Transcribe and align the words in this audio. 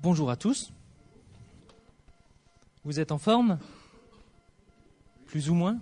Bonjour 0.00 0.30
à 0.30 0.36
tous. 0.36 0.70
Vous 2.84 3.00
êtes 3.00 3.10
en 3.10 3.18
forme? 3.18 3.58
Plus 5.26 5.50
ou 5.50 5.54
moins? 5.54 5.78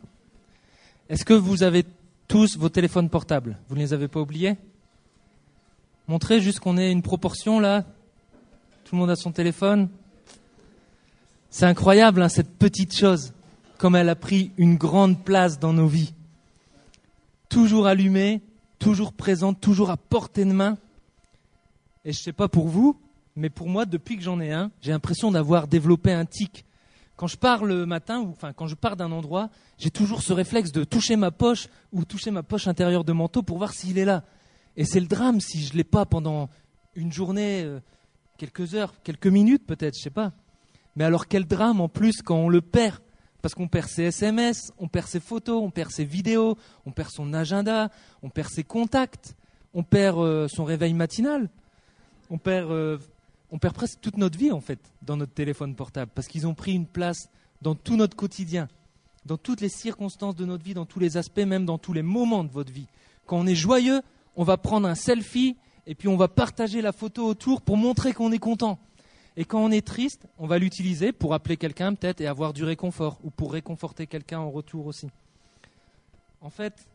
Est-ce 1.11 1.27
que 1.27 1.35
vous 1.35 1.63
avez 1.63 1.85
tous 2.27 2.57
vos 2.57 2.71
téléphones 2.71 3.11
portables? 3.11 3.59
Vous 3.69 3.75
ne 3.75 3.81
les 3.81 3.93
avez 3.93 4.09
pas 4.09 4.21
oubliés? 4.21 4.57
Montrez 6.09 6.41
juste 6.41 6.61
qu'on 6.61 6.79
ait 6.79 6.91
une 6.91 7.03
proportion 7.03 7.61
là. 7.61 7.85
Tout 8.85 8.95
le 8.95 9.01
monde 9.01 9.11
a 9.11 9.17
son 9.17 9.33
téléphone. 9.33 9.91
C'est 11.51 11.67
incroyable 11.67 12.23
hein, 12.23 12.31
cette 12.31 12.57
petite 12.57 12.97
chose, 12.97 13.35
comme 13.77 13.97
elle 13.97 14.09
a 14.09 14.17
pris 14.17 14.51
une 14.57 14.77
grande 14.77 15.23
place 15.25 15.59
dans 15.59 15.75
nos 15.75 15.89
vies. 15.89 16.15
Toujours 17.51 17.87
allumée, 17.87 18.41
toujours 18.79 19.13
présente, 19.13 19.61
toujours 19.61 19.91
à 19.91 19.99
portée 19.99 20.47
de 20.47 20.53
main. 20.53 20.79
Et 22.07 22.15
je 22.15 22.21
ne 22.21 22.23
sais 22.23 22.33
pas 22.33 22.49
pour 22.49 22.69
vous, 22.69 22.99
mais 23.37 23.51
pour 23.51 23.69
moi, 23.69 23.85
depuis 23.85 24.17
que 24.17 24.23
j'en 24.23 24.41
ai 24.41 24.53
un, 24.53 24.71
j'ai 24.81 24.93
l'impression 24.93 25.31
d'avoir 25.31 25.69
développé 25.69 26.13
un 26.13 26.25
tic. 26.25 26.65
Quand 27.17 27.27
je 27.27 27.37
pars 27.37 27.65
le 27.65 27.87
matin, 27.87 28.21
enfin 28.21 28.53
quand 28.53 28.67
je 28.67 28.75
pars 28.75 28.97
d'un 28.97 29.13
endroit, 29.13 29.51
j'ai 29.79 29.91
toujours 29.91 30.23
ce 30.23 30.33
réflexe 30.33 30.73
de 30.73 30.85
toucher 30.85 31.17
ma 31.17 31.31
poche 31.31 31.69
ou 31.93 32.05
toucher 32.05 32.31
ma 32.31 32.43
poche 32.43 32.67
intérieure 32.67 33.05
de 33.05 33.13
manteau 33.13 33.43
pour 33.43 33.59
voir 33.59 33.73
s'il 33.73 33.99
est 33.99 34.05
là. 34.05 34.25
Et 34.77 34.85
c'est 34.85 35.01
le 35.01 35.07
drame 35.07 35.41
si 35.41 35.63
je 35.63 35.73
ne 35.73 35.79
l'ai 35.79 35.85
pas 35.85 36.05
pendant 36.05 36.51
une 36.95 37.13
journée, 37.13 37.63
euh, 37.63 37.81
quelques 38.37 38.75
heures, 38.75 38.93
quelques 39.03 39.27
minutes 39.27 39.67
peut-être, 39.67 39.97
je 39.97 40.03
sais 40.03 40.11
pas. 40.11 40.33
Mais 40.95 41.05
alors 41.05 41.27
quel 41.27 41.47
drame 41.47 41.81
en 41.81 41.89
plus 41.89 42.23
quand 42.23 42.37
on 42.37 42.49
le 42.49 42.61
perd 42.61 43.01
parce 43.43 43.55
qu'on 43.55 43.69
perd 43.69 43.89
ses 43.89 44.05
SMS, 44.05 44.73
on 44.79 44.89
perd 44.89 45.07
ses 45.07 45.21
photos, 45.21 45.63
on 45.63 45.71
perd 45.71 45.93
ses 45.93 46.05
vidéos, 46.05 46.59
on 46.85 46.91
perd 46.91 47.11
son 47.11 47.33
agenda, 47.33 47.91
on 48.23 48.29
perd 48.29 48.49
ses 48.49 48.65
contacts, 48.65 49.37
on 49.73 49.85
perd 49.85 50.19
euh, 50.19 50.49
son 50.49 50.65
réveil 50.65 50.95
matinal, 50.95 51.49
on 52.29 52.39
perd, 52.39 52.71
euh, 52.71 52.99
on 53.51 53.59
perd 53.59 53.75
presque 53.75 54.01
toute 54.01 54.17
notre 54.17 54.39
vie 54.39 54.53
en 54.53 54.61
fait 54.61 54.81
dans 55.03 55.17
notre 55.17 55.33
téléphone 55.33 55.75
portable 55.75 56.11
parce 56.15 56.29
qu'ils 56.29 56.47
ont 56.47 56.55
pris 56.55 56.75
une 56.75 56.87
place 56.87 57.29
dans 57.63 57.75
tout 57.75 57.97
notre 57.97 58.17
quotidien, 58.17 58.69
dans 59.25 59.37
toutes 59.37 59.61
les 59.61 59.69
circonstances 59.69 60.37
de 60.37 60.45
notre 60.45 60.65
vie, 60.65 60.75
dans 60.75 60.87
tous 60.87 61.01
les 61.01 61.17
aspects, 61.17 61.39
même 61.39 61.65
dans 61.65 61.79
tous 61.79 61.93
les 61.93 62.03
moments 62.03 62.45
de 62.45 62.51
votre 62.51 62.73
vie. 62.73 62.87
Quand 63.27 63.39
on 63.39 63.47
est 63.47 63.55
joyeux, 63.55 64.03
on 64.37 64.45
va 64.45 64.57
prendre 64.57 64.89
un 64.89 64.95
selfie 64.95 65.57
et 65.87 65.95
puis 65.95 66.09
on 66.09 66.17
va 66.17 66.29
partager 66.29 66.83
la 66.83 66.93
photo 66.93 67.27
autour 67.27 67.63
pour 67.63 67.77
montrer 67.77 68.13
qu'on 68.13 68.33
est 68.33 68.39
content. 68.39 68.79
Et 69.37 69.45
quand 69.45 69.63
on 69.63 69.71
est 69.71 69.87
triste, 69.87 70.27
on 70.39 70.47
va 70.47 70.59
l'utiliser 70.59 71.13
pour 71.13 71.35
appeler 71.35 71.57
quelqu'un 71.57 71.95
peut-être 71.95 72.21
et 72.21 72.27
avoir 72.27 72.53
du 72.53 72.65
réconfort, 72.65 73.19
ou 73.23 73.31
pour 73.31 73.53
réconforter 73.53 74.07
quelqu'un 74.07 74.39
en 74.39 74.51
retour 74.51 74.87
aussi. 74.87 75.09
En 76.41 76.49
fait, 76.49 76.89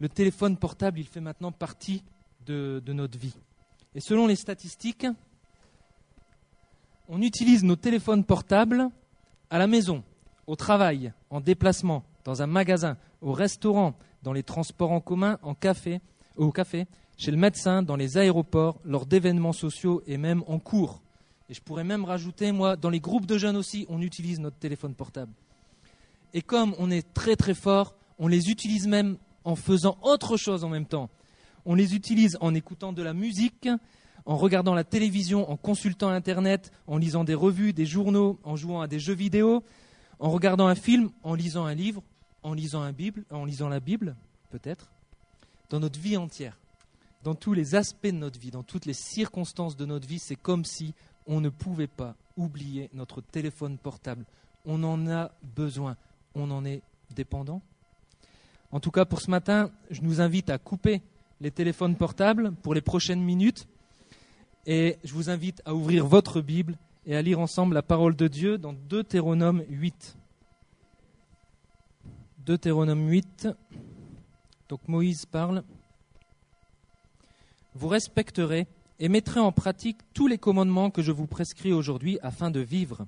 le 0.00 0.08
téléphone 0.08 0.56
portable, 0.56 0.98
il 0.98 1.06
fait 1.06 1.20
maintenant 1.20 1.52
partie 1.52 2.02
de, 2.44 2.82
de 2.84 2.92
notre 2.92 3.18
vie. 3.18 3.34
Et 3.94 4.00
selon 4.00 4.26
les 4.26 4.36
statistiques, 4.36 5.06
on 7.08 7.20
utilise 7.20 7.64
nos 7.64 7.76
téléphones 7.76 8.24
portables 8.24 8.88
à 9.50 9.58
la 9.58 9.66
maison, 9.66 10.02
au 10.46 10.56
travail, 10.56 11.12
en 11.30 11.40
déplacement, 11.40 12.04
dans 12.24 12.42
un 12.42 12.46
magasin, 12.46 12.96
au 13.20 13.32
restaurant, 13.32 13.94
dans 14.22 14.32
les 14.32 14.42
transports 14.42 14.92
en 14.92 15.00
commun, 15.00 15.38
en 15.42 15.54
café, 15.54 16.00
au 16.36 16.50
café, 16.52 16.86
chez 17.18 17.30
le 17.30 17.36
médecin, 17.36 17.82
dans 17.82 17.96
les 17.96 18.16
aéroports, 18.16 18.80
lors 18.84 19.06
d'événements 19.06 19.52
sociaux 19.52 20.02
et 20.06 20.16
même 20.16 20.42
en 20.46 20.58
cours. 20.58 21.02
Et 21.48 21.54
je 21.54 21.60
pourrais 21.60 21.84
même 21.84 22.04
rajouter, 22.04 22.50
moi, 22.50 22.76
dans 22.76 22.88
les 22.88 23.00
groupes 23.00 23.26
de 23.26 23.36
jeunes 23.36 23.56
aussi, 23.56 23.84
on 23.88 24.00
utilise 24.00 24.40
notre 24.40 24.56
téléphone 24.56 24.94
portable. 24.94 25.32
Et 26.32 26.40
comme 26.40 26.74
on 26.78 26.90
est 26.90 27.12
très 27.12 27.36
très 27.36 27.54
fort, 27.54 27.94
on 28.18 28.26
les 28.26 28.48
utilise 28.48 28.86
même 28.86 29.18
en 29.44 29.56
faisant 29.56 29.98
autre 30.02 30.36
chose 30.36 30.64
en 30.64 30.68
même 30.68 30.86
temps. 30.86 31.10
On 31.64 31.74
les 31.74 31.94
utilise 31.94 32.36
en 32.40 32.54
écoutant 32.54 32.92
de 32.92 33.02
la 33.02 33.14
musique, 33.14 33.68
en 34.26 34.36
regardant 34.36 34.74
la 34.74 34.84
télévision, 34.84 35.50
en 35.50 35.56
consultant 35.56 36.08
Internet, 36.08 36.72
en 36.86 36.96
lisant 36.96 37.24
des 37.24 37.34
revues, 37.34 37.72
des 37.72 37.86
journaux, 37.86 38.38
en 38.44 38.56
jouant 38.56 38.80
à 38.80 38.86
des 38.86 39.00
jeux 39.00 39.14
vidéo, 39.14 39.62
en 40.18 40.30
regardant 40.30 40.66
un 40.66 40.74
film, 40.74 41.10
en 41.22 41.34
lisant 41.34 41.64
un 41.64 41.74
livre, 41.74 42.02
en 42.42 42.54
lisant, 42.54 42.82
un 42.82 42.92
Bible, 42.92 43.24
en 43.30 43.44
lisant 43.44 43.68
la 43.68 43.80
Bible, 43.80 44.16
peut-être, 44.50 44.90
dans 45.70 45.80
notre 45.80 45.98
vie 45.98 46.16
entière, 46.16 46.58
dans 47.22 47.34
tous 47.34 47.52
les 47.52 47.74
aspects 47.74 48.06
de 48.06 48.12
notre 48.12 48.38
vie, 48.38 48.50
dans 48.50 48.62
toutes 48.62 48.86
les 48.86 48.94
circonstances 48.94 49.76
de 49.76 49.86
notre 49.86 50.08
vie, 50.08 50.18
c'est 50.18 50.36
comme 50.36 50.64
si 50.64 50.94
on 51.26 51.40
ne 51.40 51.48
pouvait 51.48 51.86
pas 51.86 52.16
oublier 52.36 52.90
notre 52.94 53.20
téléphone 53.20 53.78
portable. 53.78 54.24
On 54.64 54.82
en 54.82 55.08
a 55.08 55.30
besoin. 55.56 55.96
On 56.34 56.50
en 56.50 56.64
est 56.64 56.82
dépendant. 57.14 57.62
En 58.70 58.80
tout 58.80 58.90
cas, 58.90 59.04
pour 59.04 59.20
ce 59.20 59.30
matin, 59.30 59.70
je 59.90 60.00
nous 60.00 60.20
invite 60.20 60.50
à 60.50 60.58
couper 60.58 61.02
les 61.42 61.50
téléphones 61.50 61.96
portables 61.96 62.52
pour 62.62 62.72
les 62.72 62.80
prochaines 62.80 63.20
minutes. 63.20 63.66
Et 64.64 64.98
je 65.02 65.12
vous 65.12 65.28
invite 65.28 65.60
à 65.64 65.74
ouvrir 65.74 66.06
votre 66.06 66.40
Bible 66.40 66.78
et 67.04 67.16
à 67.16 67.22
lire 67.22 67.40
ensemble 67.40 67.74
la 67.74 67.82
parole 67.82 68.14
de 68.14 68.28
Dieu 68.28 68.58
dans 68.58 68.72
Deutéronome 68.72 69.64
8. 69.68 70.16
Deutéronome 72.46 73.10
8. 73.10 73.48
Donc 74.68 74.86
Moïse 74.86 75.26
parle. 75.26 75.64
Vous 77.74 77.88
respecterez 77.88 78.68
et 79.00 79.08
mettrez 79.08 79.40
en 79.40 79.50
pratique 79.50 79.98
tous 80.14 80.28
les 80.28 80.38
commandements 80.38 80.90
que 80.90 81.02
je 81.02 81.10
vous 81.10 81.26
prescris 81.26 81.72
aujourd'hui 81.72 82.20
afin 82.22 82.52
de 82.52 82.60
vivre, 82.60 83.06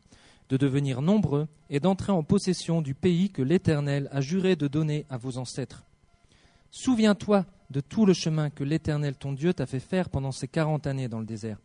de 0.48 0.56
devenir 0.56 1.02
nombreux 1.02 1.46
et 1.70 1.78
d'entrer 1.78 2.10
en 2.10 2.24
possession 2.24 2.82
du 2.82 2.94
pays 2.94 3.30
que 3.30 3.42
l'Éternel 3.42 4.08
a 4.10 4.20
juré 4.20 4.56
de 4.56 4.66
donner 4.66 5.06
à 5.08 5.18
vos 5.18 5.38
ancêtres. 5.38 5.84
Souviens-toi 6.72 7.46
de 7.74 7.80
tout 7.80 8.06
le 8.06 8.14
chemin 8.14 8.48
que 8.48 8.64
l'Éternel 8.64 9.16
ton 9.16 9.32
Dieu 9.32 9.52
t'a 9.52 9.66
fait 9.66 9.80
faire 9.80 10.08
pendant 10.08 10.32
ces 10.32 10.48
quarante 10.48 10.86
années 10.86 11.08
dans 11.08 11.18
le 11.18 11.26
désert. 11.26 11.58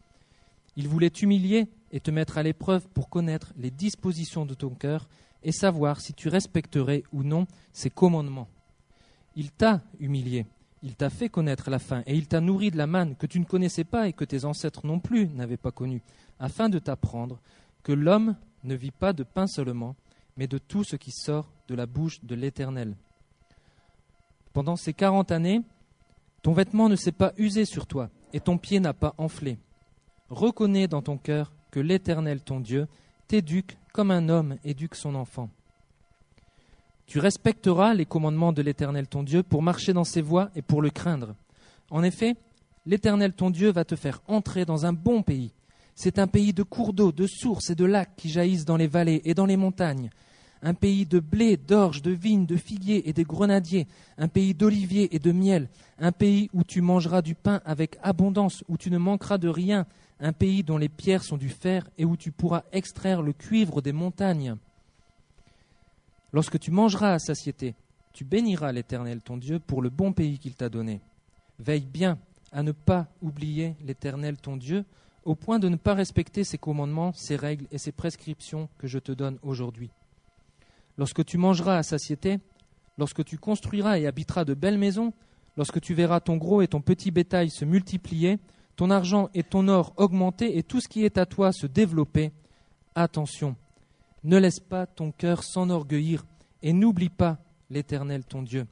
Il 0.76 0.88
voulait 0.88 1.12
t'humilier 1.12 1.68
et 1.92 2.00
te 2.00 2.10
mettre 2.10 2.38
à 2.38 2.44
l'épreuve 2.44 2.88
pour 2.90 3.10
connaître 3.10 3.54
les 3.58 3.72
dispositions 3.72 4.46
de 4.46 4.56
ton 4.56 4.72
cœur 4.72 5.08
et 5.44 5.52
savoir 5.52 6.02
si 6.02 6.14
tu 6.14 6.28
respecterais 6.28 7.04
ou 7.14 7.24
non 7.24 7.46
ses 7.72 7.92
commandements. 7.92 8.50
Il 9.36 9.52
t'a 9.52 9.82
humilié 10.00 10.46
il 10.82 10.96
t'a 10.96 11.10
fait 11.10 11.30
connaître 11.30 11.70
la 11.70 11.80
faim, 11.80 12.04
et 12.06 12.16
il 12.16 12.28
t'a 12.28 12.40
nourri 12.40 12.72
de 12.72 12.78
la 12.78 12.88
manne 12.88 13.16
que 13.16 13.28
tu 13.28 13.40
ne 13.40 13.46
connaissais 13.46 13.84
pas 13.84 14.08
et 14.08 14.14
que 14.14 14.24
tes 14.24 14.46
ancêtres 14.46 14.86
non 14.86 15.00
plus 15.00 15.28
n'avaient 15.28 15.58
pas 15.58 15.72
connue, 15.72 16.02
afin 16.40 16.70
de 16.70 16.80
t'apprendre 16.80 17.40
que 17.84 17.92
l'homme 17.92 18.36
ne 18.64 18.76
vit 18.76 18.92
pas 18.92 19.14
de 19.14 19.24
pain 19.24 19.48
seulement, 19.48 19.96
mais 20.38 20.48
de 20.48 20.58
tout 20.58 20.84
ce 20.84 20.96
qui 20.96 21.12
sort 21.12 21.52
de 21.68 21.76
la 21.76 21.86
bouche 21.86 22.24
de 22.24 22.36
l'Éternel. 22.36 22.96
Pendant 24.54 24.78
ces 24.78 24.94
quarante 24.94 25.32
années, 25.32 25.62
ton 26.42 26.54
vêtement 26.54 26.90
ne 26.90 26.96
s'est 26.96 27.12
pas 27.12 27.34
usé 27.38 27.66
sur 27.66 27.86
toi, 27.86 28.10
et 28.34 28.40
ton 28.40 28.58
pied 28.58 28.80
n'a 28.80 28.94
pas 28.94 29.14
enflé. 29.18 29.58
Reconnais 30.30 30.88
dans 30.88 31.02
ton 31.02 31.18
cœur 31.18 31.52
que 31.72 31.80
l'Éternel 31.80 32.42
ton 32.42 32.60
Dieu 32.60 32.88
t'éduque 33.28 33.78
comme 33.94 34.12
un 34.12 34.30
homme 34.30 34.58
éduque 34.64 34.96
son 34.96 35.16
enfant. 35.16 35.50
Tu 37.06 37.20
respecteras 37.20 37.94
les 37.94 38.06
commandements 38.06 38.54
de 38.54 38.62
l'Éternel 38.62 39.08
ton 39.08 39.24
Dieu 39.24 39.42
pour 39.44 39.64
marcher 39.64 39.94
dans 39.94 40.04
ses 40.04 40.22
voies 40.22 40.52
et 40.56 40.62
pour 40.62 40.82
le 40.82 40.92
craindre. 40.92 41.36
En 41.90 42.04
effet, 42.04 42.36
l'Éternel 42.86 43.34
ton 43.34 43.50
Dieu 43.50 43.72
va 43.72 43.84
te 43.84 43.96
faire 43.96 44.22
entrer 44.28 44.66
dans 44.66 44.86
un 44.86 44.94
bon 44.94 45.24
pays. 45.24 45.52
C'est 45.96 46.20
un 46.20 46.28
pays 46.28 46.54
de 46.54 46.64
cours 46.64 46.94
d'eau, 46.94 47.12
de 47.12 47.28
sources 47.28 47.72
et 47.72 47.76
de 47.76 47.86
lacs 47.86 48.16
qui 48.16 48.30
jaillissent 48.30 48.66
dans 48.66 48.78
les 48.78 48.88
vallées 48.88 49.22
et 49.26 49.34
dans 49.34 49.48
les 49.48 49.58
montagnes. 49.58 50.12
Un 50.62 50.74
pays 50.74 51.06
de 51.06 51.20
blé, 51.20 51.56
d'orge, 51.56 52.02
de 52.02 52.12
vignes, 52.12 52.46
de 52.46 52.58
figuiers 52.58 53.08
et 53.08 53.14
de 53.14 53.24
grenadiers. 53.24 53.88
Un 54.18 54.28
pays 54.28 54.54
d'oliviers 54.54 55.16
et 55.16 55.20
de 55.20 55.32
miel. 55.32 55.70
Un 56.00 56.12
pays 56.12 56.50
où 56.54 56.64
tu 56.64 56.82
mangeras 56.82 57.22
du 57.22 57.36
pain 57.36 57.62
avec 57.66 57.98
abondance, 58.04 58.64
où 58.68 58.78
tu 58.78 58.92
ne 58.92 58.98
manqueras 58.98 59.38
de 59.38 59.48
rien. 59.48 59.86
Un 60.20 60.34
pays 60.34 60.64
dont 60.64 60.78
les 60.78 60.90
pierres 60.90 61.24
sont 61.24 61.38
du 61.38 61.50
fer 61.50 61.90
et 61.98 62.04
où 62.04 62.18
tu 62.18 62.32
pourras 62.32 62.64
extraire 62.74 63.22
le 63.22 63.32
cuivre 63.32 63.82
des 63.82 63.94
montagnes. 63.94 64.58
Lorsque 66.34 66.60
tu 66.60 66.72
mangeras 66.72 67.14
à 67.14 67.20
satiété, 67.20 67.74
tu 68.14 68.26
béniras 68.26 68.72
l'Éternel 68.72 69.22
ton 69.22 69.38
Dieu 69.38 69.60
pour 69.60 69.82
le 69.82 69.90
bon 69.90 70.12
pays 70.12 70.40
qu'il 70.40 70.56
t'a 70.56 70.70
donné. 70.70 71.02
Veille 71.58 71.86
bien 71.86 72.20
à 72.52 72.64
ne 72.64 72.72
pas 72.72 73.08
oublier 73.22 73.76
l'Éternel 73.86 74.38
ton 74.38 74.58
Dieu, 74.58 74.84
au 75.24 75.36
point 75.36 75.60
de 75.60 75.70
ne 75.70 75.76
pas 75.76 75.94
respecter 75.94 76.44
ses 76.44 76.58
commandements, 76.58 77.14
ses 77.14 77.36
règles 77.36 77.68
et 77.72 77.78
ses 77.78 77.92
prescriptions 77.92 78.70
que 78.78 78.88
je 78.88 79.00
te 79.00 79.12
donne 79.12 79.38
aujourd'hui. 79.42 79.92
Lorsque 81.00 81.24
tu 81.24 81.38
mangeras 81.38 81.78
à 81.78 81.84
satiété, 81.84 82.40
lorsque 82.98 83.24
tu 83.24 83.38
construiras 83.38 83.98
et 83.98 84.06
habiteras 84.06 84.44
de 84.44 84.54
belles 84.54 84.78
maisons, 84.78 85.14
lorsque 85.56 85.80
tu 85.80 85.94
verras 85.94 86.20
ton 86.20 86.36
gros 86.36 86.62
et 86.62 86.68
ton 86.68 86.82
petit 86.82 87.10
bétail 87.10 87.50
se 87.50 87.64
multiplier, 87.64 88.38
ton 88.76 88.90
argent 88.90 89.30
et 89.34 89.44
ton 89.44 89.70
or 89.70 89.94
augmenter 89.96 90.58
et 90.58 90.62
tout 90.62 90.82
ce 90.82 90.90
qui 90.90 91.06
est 91.06 91.18
à 91.18 91.26
toi 91.26 91.54
se 91.54 91.68
développer, 91.68 92.34
attention, 92.96 93.56
ne 94.26 94.36
laisse 94.36 94.60
pas 94.60 94.88
ton 94.88 95.14
cœur 95.14 95.46
s'enorgueillir 95.46 96.26
et 96.64 96.74
n'oublie 96.74 97.08
pas 97.08 97.38
l'Éternel 97.70 98.26
ton 98.26 98.42
Dieu, 98.42 98.68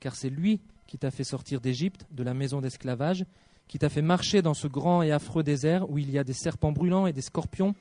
car 0.00 0.14
c'est 0.14 0.30
lui 0.30 0.62
qui 0.86 0.96
t'a 0.96 1.10
fait 1.10 1.24
sortir 1.24 1.60
d'Égypte, 1.60 2.06
de 2.10 2.22
la 2.22 2.32
maison 2.32 2.62
d'esclavage, 2.62 3.26
qui 3.68 3.78
t'a 3.78 3.90
fait 3.90 4.00
marcher 4.00 4.40
dans 4.40 4.54
ce 4.54 4.66
grand 4.66 5.02
et 5.02 5.12
affreux 5.12 5.42
désert 5.42 5.90
où 5.90 5.98
il 5.98 6.10
y 6.10 6.18
a 6.18 6.24
des 6.24 6.32
serpents 6.32 6.72
brûlants 6.72 7.06
et 7.06 7.12
des 7.12 7.20
scorpions, 7.20 7.74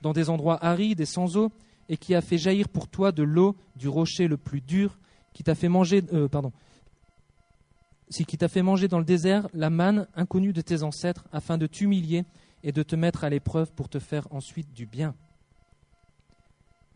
dans 0.00 0.14
des 0.14 0.30
endroits 0.30 0.64
arides 0.64 1.00
et 1.00 1.06
sans 1.06 1.36
eau, 1.36 1.52
et 1.90 1.96
qui 1.96 2.14
a 2.14 2.20
fait 2.22 2.38
jaillir 2.38 2.68
pour 2.68 2.86
toi 2.86 3.10
de 3.10 3.24
l'eau 3.24 3.56
du 3.74 3.88
rocher 3.88 4.28
le 4.28 4.36
plus 4.36 4.60
dur, 4.60 4.96
qui 5.34 5.42
t'a 5.42 5.56
fait 5.56 5.68
manger, 5.68 6.04
euh, 6.12 6.28
pardon, 6.28 6.52
qui 8.08 8.38
t'a 8.38 8.48
fait 8.48 8.62
manger 8.62 8.86
dans 8.86 9.00
le 9.00 9.04
désert 9.04 9.48
la 9.52 9.70
manne 9.70 10.06
inconnue 10.14 10.52
de 10.52 10.60
tes 10.60 10.84
ancêtres, 10.84 11.24
afin 11.32 11.58
de 11.58 11.66
t'humilier 11.66 12.24
et 12.62 12.70
de 12.70 12.84
te 12.84 12.94
mettre 12.94 13.24
à 13.24 13.28
l'épreuve 13.28 13.72
pour 13.72 13.88
te 13.88 13.98
faire 13.98 14.28
ensuite 14.30 14.72
du 14.72 14.86
bien. 14.86 15.16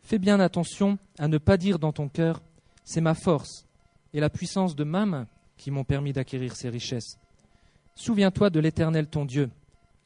Fais 0.00 0.18
bien 0.18 0.38
attention 0.38 0.96
à 1.18 1.26
ne 1.26 1.38
pas 1.38 1.56
dire 1.56 1.80
dans 1.80 1.92
ton 1.92 2.08
cœur 2.08 2.40
C'est 2.84 3.00
ma 3.00 3.14
force 3.14 3.66
et 4.12 4.20
la 4.20 4.30
puissance 4.30 4.76
de 4.76 4.84
ma 4.84 5.06
main 5.06 5.26
qui 5.56 5.72
m'ont 5.72 5.84
permis 5.84 6.12
d'acquérir 6.12 6.54
ces 6.54 6.68
richesses. 6.68 7.18
Souviens-toi 7.96 8.50
de 8.50 8.60
l'Éternel 8.60 9.08
ton 9.08 9.24
Dieu, 9.24 9.50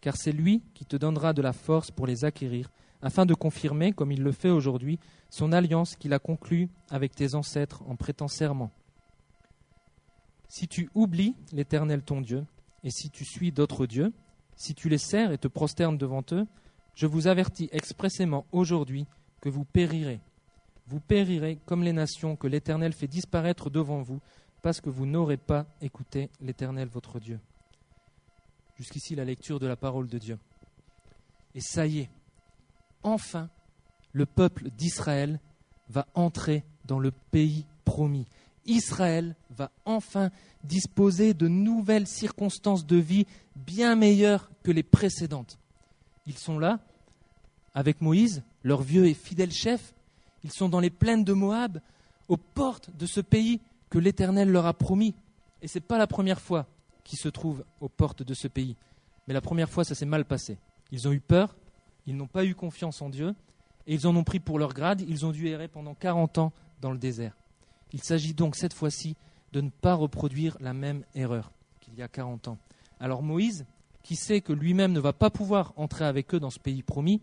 car 0.00 0.16
c'est 0.16 0.32
lui 0.32 0.62
qui 0.72 0.86
te 0.86 0.96
donnera 0.96 1.34
de 1.34 1.42
la 1.42 1.52
force 1.52 1.90
pour 1.90 2.06
les 2.06 2.24
acquérir, 2.24 2.70
afin 3.02 3.26
de 3.26 3.34
confirmer, 3.34 3.92
comme 3.92 4.12
il 4.12 4.22
le 4.22 4.32
fait 4.32 4.50
aujourd'hui, 4.50 4.98
son 5.30 5.52
alliance 5.52 5.96
qu'il 5.96 6.12
a 6.12 6.18
conclue 6.18 6.68
avec 6.90 7.14
tes 7.14 7.34
ancêtres 7.34 7.82
en 7.86 7.96
prêtant 7.96 8.28
serment. 8.28 8.70
Si 10.48 10.66
tu 10.66 10.90
oublies 10.94 11.34
l'Éternel 11.52 12.02
ton 12.02 12.20
Dieu, 12.20 12.44
et 12.84 12.90
si 12.90 13.10
tu 13.10 13.24
suis 13.24 13.52
d'autres 13.52 13.86
dieux, 13.86 14.12
si 14.56 14.74
tu 14.74 14.88
les 14.88 14.98
sers 14.98 15.30
et 15.32 15.38
te 15.38 15.48
prosternes 15.48 15.98
devant 15.98 16.24
eux, 16.32 16.46
je 16.94 17.06
vous 17.06 17.26
avertis 17.26 17.68
expressément 17.70 18.46
aujourd'hui 18.50 19.06
que 19.40 19.48
vous 19.48 19.64
périrez. 19.64 20.20
Vous 20.86 21.00
périrez 21.00 21.58
comme 21.66 21.82
les 21.82 21.92
nations 21.92 22.34
que 22.34 22.46
l'Éternel 22.46 22.92
fait 22.92 23.06
disparaître 23.06 23.70
devant 23.70 24.02
vous, 24.02 24.20
parce 24.62 24.80
que 24.80 24.90
vous 24.90 25.06
n'aurez 25.06 25.36
pas 25.36 25.66
écouté 25.80 26.30
l'Éternel 26.40 26.88
votre 26.88 27.20
Dieu. 27.20 27.38
Jusqu'ici 28.76 29.14
la 29.14 29.24
lecture 29.24 29.60
de 29.60 29.66
la 29.66 29.76
parole 29.76 30.08
de 30.08 30.18
Dieu. 30.18 30.38
Et 31.54 31.60
ça 31.60 31.86
y 31.86 32.00
est, 32.00 32.10
enfin, 33.02 33.48
le 34.12 34.26
peuple 34.26 34.70
d'Israël 34.70 35.40
va 35.88 36.06
entrer 36.14 36.64
dans 36.84 36.98
le 36.98 37.10
pays 37.30 37.66
promis. 37.84 38.26
Israël 38.66 39.34
va 39.50 39.70
enfin 39.84 40.30
disposer 40.64 41.34
de 41.34 41.48
nouvelles 41.48 42.06
circonstances 42.06 42.86
de 42.86 42.96
vie 42.96 43.26
bien 43.56 43.96
meilleures 43.96 44.50
que 44.62 44.70
les 44.70 44.82
précédentes. 44.82 45.58
Ils 46.26 46.36
sont 46.36 46.58
là, 46.58 46.80
avec 47.74 48.00
Moïse, 48.00 48.42
leur 48.62 48.82
vieux 48.82 49.06
et 49.06 49.14
fidèle 49.14 49.52
chef. 49.52 49.94
Ils 50.44 50.52
sont 50.52 50.68
dans 50.68 50.80
les 50.80 50.90
plaines 50.90 51.24
de 51.24 51.32
Moab, 51.32 51.80
aux 52.28 52.36
portes 52.36 52.90
de 52.96 53.06
ce 53.06 53.20
pays 53.20 53.60
que 53.88 53.98
l'Éternel 53.98 54.50
leur 54.50 54.66
a 54.66 54.74
promis. 54.74 55.14
Et 55.62 55.68
ce 55.68 55.78
n'est 55.78 55.84
pas 55.84 55.98
la 55.98 56.06
première 56.06 56.40
fois 56.40 56.66
qu'ils 57.04 57.18
se 57.18 57.28
trouvent 57.28 57.64
aux 57.80 57.88
portes 57.88 58.22
de 58.22 58.34
ce 58.34 58.48
pays. 58.48 58.76
Mais 59.26 59.34
la 59.34 59.40
première 59.40 59.70
fois, 59.70 59.84
ça 59.84 59.94
s'est 59.94 60.06
mal 60.06 60.24
passé. 60.24 60.58
Ils 60.92 61.08
ont 61.08 61.12
eu 61.12 61.20
peur, 61.20 61.56
ils 62.08 62.16
n'ont 62.16 62.26
pas 62.26 62.46
eu 62.46 62.54
confiance 62.54 63.02
en 63.02 63.10
Dieu, 63.10 63.34
et 63.86 63.92
ils 63.92 64.06
en 64.06 64.16
ont 64.16 64.24
pris 64.24 64.40
pour 64.40 64.58
leur 64.58 64.72
grade, 64.72 65.02
ils 65.06 65.26
ont 65.26 65.30
dû 65.30 65.46
errer 65.48 65.68
pendant 65.68 65.94
40 65.94 66.38
ans 66.38 66.52
dans 66.80 66.90
le 66.90 66.96
désert. 66.96 67.36
Il 67.92 68.02
s'agit 68.02 68.32
donc 68.32 68.56
cette 68.56 68.72
fois-ci 68.72 69.14
de 69.52 69.60
ne 69.60 69.68
pas 69.68 69.92
reproduire 69.92 70.56
la 70.58 70.72
même 70.72 71.04
erreur 71.14 71.52
qu'il 71.80 71.94
y 71.94 72.02
a 72.02 72.08
40 72.08 72.48
ans. 72.48 72.58
Alors 72.98 73.22
Moïse, 73.22 73.66
qui 74.02 74.16
sait 74.16 74.40
que 74.40 74.54
lui-même 74.54 74.92
ne 74.92 75.00
va 75.00 75.12
pas 75.12 75.28
pouvoir 75.28 75.74
entrer 75.76 76.06
avec 76.06 76.34
eux 76.34 76.40
dans 76.40 76.48
ce 76.48 76.58
pays 76.58 76.82
promis, 76.82 77.20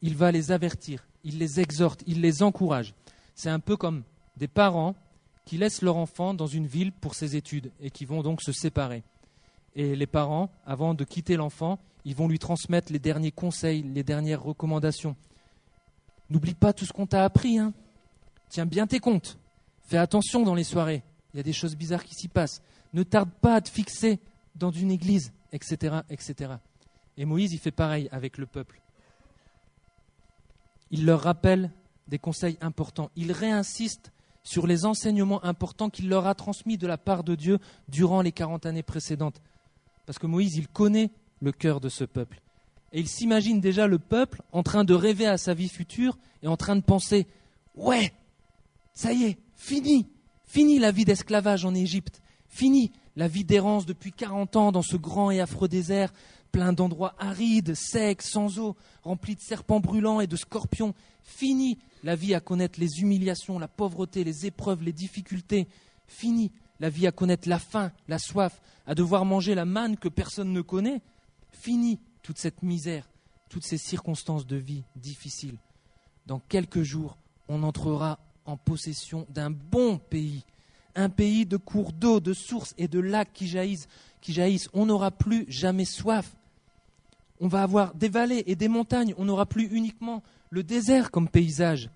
il 0.00 0.16
va 0.16 0.32
les 0.32 0.52
avertir, 0.52 1.06
il 1.22 1.38
les 1.38 1.60
exhorte, 1.60 2.02
il 2.06 2.22
les 2.22 2.42
encourage. 2.42 2.94
C'est 3.34 3.50
un 3.50 3.60
peu 3.60 3.76
comme 3.76 4.04
des 4.38 4.48
parents 4.48 4.94
qui 5.44 5.58
laissent 5.58 5.82
leur 5.82 5.96
enfant 5.96 6.32
dans 6.32 6.46
une 6.46 6.66
ville 6.66 6.92
pour 6.92 7.14
ses 7.14 7.36
études 7.36 7.70
et 7.82 7.90
qui 7.90 8.06
vont 8.06 8.22
donc 8.22 8.40
se 8.40 8.52
séparer. 8.52 9.02
Et 9.74 9.96
les 9.96 10.06
parents, 10.06 10.50
avant 10.64 10.94
de 10.94 11.04
quitter 11.04 11.36
l'enfant, 11.36 11.78
ils 12.06 12.14
vont 12.14 12.28
lui 12.28 12.38
transmettre 12.38 12.92
les 12.92 13.00
derniers 13.00 13.32
conseils, 13.32 13.82
les 13.82 14.04
dernières 14.04 14.40
recommandations. 14.40 15.16
N'oublie 16.30 16.54
pas 16.54 16.72
tout 16.72 16.86
ce 16.86 16.92
qu'on 16.92 17.06
t'a 17.06 17.24
appris. 17.24 17.58
Hein. 17.58 17.74
Tiens 18.48 18.64
bien 18.64 18.86
tes 18.86 19.00
comptes. 19.00 19.38
Fais 19.82 19.98
attention 19.98 20.44
dans 20.44 20.54
les 20.54 20.62
soirées. 20.62 21.02
Il 21.34 21.38
y 21.38 21.40
a 21.40 21.42
des 21.42 21.52
choses 21.52 21.74
bizarres 21.74 22.04
qui 22.04 22.14
s'y 22.14 22.28
passent. 22.28 22.62
Ne 22.92 23.02
tarde 23.02 23.30
pas 23.40 23.56
à 23.56 23.60
te 23.60 23.68
fixer 23.68 24.20
dans 24.54 24.70
une 24.70 24.92
église, 24.92 25.32
etc., 25.50 25.96
etc. 26.08 26.54
Et 27.16 27.24
Moïse, 27.24 27.52
il 27.52 27.58
fait 27.58 27.72
pareil 27.72 28.08
avec 28.12 28.38
le 28.38 28.46
peuple. 28.46 28.80
Il 30.92 31.06
leur 31.06 31.22
rappelle 31.22 31.72
des 32.06 32.20
conseils 32.20 32.56
importants. 32.60 33.10
Il 33.16 33.32
réinsiste 33.32 34.12
sur 34.44 34.68
les 34.68 34.86
enseignements 34.86 35.44
importants 35.44 35.90
qu'il 35.90 36.08
leur 36.08 36.28
a 36.28 36.36
transmis 36.36 36.78
de 36.78 36.86
la 36.86 36.98
part 36.98 37.24
de 37.24 37.34
Dieu 37.34 37.58
durant 37.88 38.22
les 38.22 38.30
40 38.30 38.64
années 38.64 38.84
précédentes. 38.84 39.42
Parce 40.06 40.20
que 40.20 40.28
Moïse, 40.28 40.56
il 40.56 40.68
connaît 40.68 41.10
le 41.40 41.52
cœur 41.52 41.80
de 41.80 41.88
ce 41.88 42.04
peuple. 42.04 42.40
Et 42.92 43.00
il 43.00 43.08
s'imagine 43.08 43.60
déjà 43.60 43.86
le 43.86 43.98
peuple 43.98 44.42
en 44.52 44.62
train 44.62 44.84
de 44.84 44.94
rêver 44.94 45.26
à 45.26 45.38
sa 45.38 45.54
vie 45.54 45.68
future 45.68 46.18
et 46.42 46.48
en 46.48 46.56
train 46.56 46.76
de 46.76 46.82
penser 46.82 47.26
Ouais, 47.74 48.12
ça 48.94 49.12
y 49.12 49.24
est, 49.24 49.38
fini, 49.54 50.06
fini 50.46 50.78
la 50.78 50.90
vie 50.90 51.04
d'esclavage 51.04 51.64
en 51.64 51.74
Égypte, 51.74 52.22
fini 52.48 52.92
la 53.16 53.28
vie 53.28 53.44
d'errance 53.44 53.86
depuis 53.86 54.12
40 54.12 54.56
ans 54.56 54.72
dans 54.72 54.82
ce 54.82 54.96
grand 54.96 55.30
et 55.30 55.40
affreux 55.40 55.68
désert, 55.68 56.12
plein 56.52 56.72
d'endroits 56.72 57.14
arides, 57.18 57.74
secs, 57.74 58.22
sans 58.22 58.58
eau, 58.58 58.76
remplis 59.02 59.34
de 59.34 59.40
serpents 59.40 59.80
brûlants 59.80 60.20
et 60.20 60.26
de 60.26 60.36
scorpions. 60.36 60.94
Fini 61.22 61.78
la 62.02 62.14
vie 62.14 62.34
à 62.34 62.40
connaître 62.40 62.80
les 62.80 63.00
humiliations, 63.00 63.58
la 63.58 63.68
pauvreté, 63.68 64.24
les 64.24 64.46
épreuves, 64.46 64.82
les 64.82 64.92
difficultés. 64.92 65.66
Fini 66.06 66.52
la 66.80 66.88
vie 66.88 67.06
à 67.06 67.12
connaître 67.12 67.48
la 67.48 67.58
faim, 67.58 67.90
la 68.08 68.18
soif, 68.18 68.62
à 68.86 68.94
devoir 68.94 69.24
manger 69.24 69.54
la 69.54 69.64
manne 69.64 69.96
que 69.96 70.08
personne 70.08 70.52
ne 70.52 70.60
connaît. 70.60 71.02
Fini 71.60 71.98
toute 72.22 72.38
cette 72.38 72.62
misère, 72.62 73.08
toutes 73.48 73.64
ces 73.64 73.78
circonstances 73.78 74.46
de 74.46 74.56
vie 74.56 74.84
difficiles. 74.94 75.58
Dans 76.26 76.38
quelques 76.38 76.82
jours, 76.82 77.16
on 77.48 77.62
entrera 77.62 78.18
en 78.44 78.56
possession 78.56 79.26
d'un 79.30 79.50
bon 79.50 79.98
pays, 79.98 80.44
un 80.94 81.08
pays 81.08 81.46
de 81.46 81.56
cours 81.56 81.92
d'eau, 81.92 82.20
de 82.20 82.34
sources 82.34 82.74
et 82.78 82.88
de 82.88 83.00
lacs 83.00 83.32
qui 83.32 83.48
jaillissent, 83.48 83.88
qui 84.20 84.32
jaillissent. 84.32 84.68
On 84.72 84.86
n'aura 84.86 85.10
plus 85.10 85.44
jamais 85.48 85.84
soif. 85.84 86.36
On 87.40 87.48
va 87.48 87.62
avoir 87.62 87.94
des 87.94 88.08
vallées 88.08 88.44
et 88.46 88.54
des 88.54 88.68
montagnes. 88.68 89.14
On 89.18 89.24
n'aura 89.24 89.46
plus 89.46 89.66
uniquement 89.66 90.22
le 90.50 90.62
désert 90.62 91.10
comme 91.10 91.28
paysage. 91.28 91.90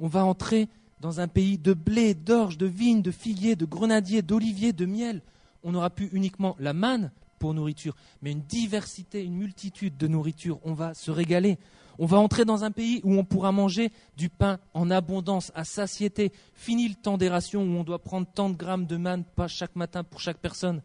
On 0.00 0.08
va 0.08 0.24
entrer 0.24 0.68
dans 1.00 1.20
un 1.20 1.28
pays 1.28 1.58
de 1.58 1.74
blé, 1.74 2.14
d'orge, 2.14 2.58
de 2.58 2.66
vignes, 2.66 3.02
de 3.02 3.10
figuiers, 3.10 3.56
de 3.56 3.66
grenadiers, 3.66 4.22
d'oliviers, 4.22 4.72
de 4.72 4.86
miel. 4.86 5.22
On 5.62 5.72
n'aura 5.72 5.90
plus 5.90 6.08
uniquement 6.12 6.56
la 6.58 6.72
manne 6.72 7.10
pour 7.44 7.52
nourriture, 7.52 7.94
mais 8.22 8.32
une 8.32 8.40
diversité, 8.40 9.22
une 9.22 9.36
multitude 9.36 9.98
de 9.98 10.08
nourriture. 10.08 10.58
On 10.64 10.72
va 10.72 10.94
se 10.94 11.10
régaler. 11.10 11.58
On 11.98 12.06
va 12.06 12.16
entrer 12.16 12.46
dans 12.46 12.64
un 12.64 12.70
pays 12.70 13.02
où 13.04 13.12
on 13.18 13.24
pourra 13.26 13.52
manger 13.52 13.92
du 14.16 14.30
pain 14.30 14.58
en 14.72 14.90
abondance, 14.90 15.52
à 15.54 15.64
satiété. 15.64 16.32
Fini 16.54 16.88
le 16.88 16.94
temps 16.94 17.18
des 17.18 17.28
rations 17.28 17.60
où 17.60 17.76
on 17.76 17.84
doit 17.84 17.98
prendre 17.98 18.26
tant 18.26 18.48
de 18.48 18.56
grammes 18.56 18.86
de 18.86 18.96
manne 18.96 19.24
pas 19.24 19.46
chaque 19.46 19.76
matin 19.76 20.04
pour 20.04 20.20
chaque 20.20 20.38
personne. 20.38 20.80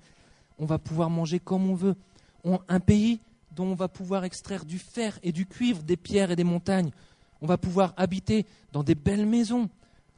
On 0.58 0.66
va 0.66 0.80
pouvoir 0.80 1.10
manger 1.10 1.40
comme 1.40 1.70
on 1.70 1.76
veut. 1.76 1.96
un 2.44 2.80
pays 2.82 3.22
dont 3.56 3.68
on 3.68 3.76
va 3.76 3.88
pouvoir 3.88 4.26
extraire 4.26 4.66
du 4.66 4.80
fer 4.80 5.18
et 5.24 5.32
du 5.32 5.46
cuivre, 5.46 5.84
des 5.84 5.96
pierres 5.96 6.32
et 6.32 6.36
des 6.36 6.44
montagnes. 6.44 6.92
On 7.40 7.48
va 7.48 7.58
pouvoir 7.58 7.94
habiter 7.96 8.46
dans 8.74 8.84
des 8.84 8.96
belles 8.96 9.26
maisons. 9.26 9.70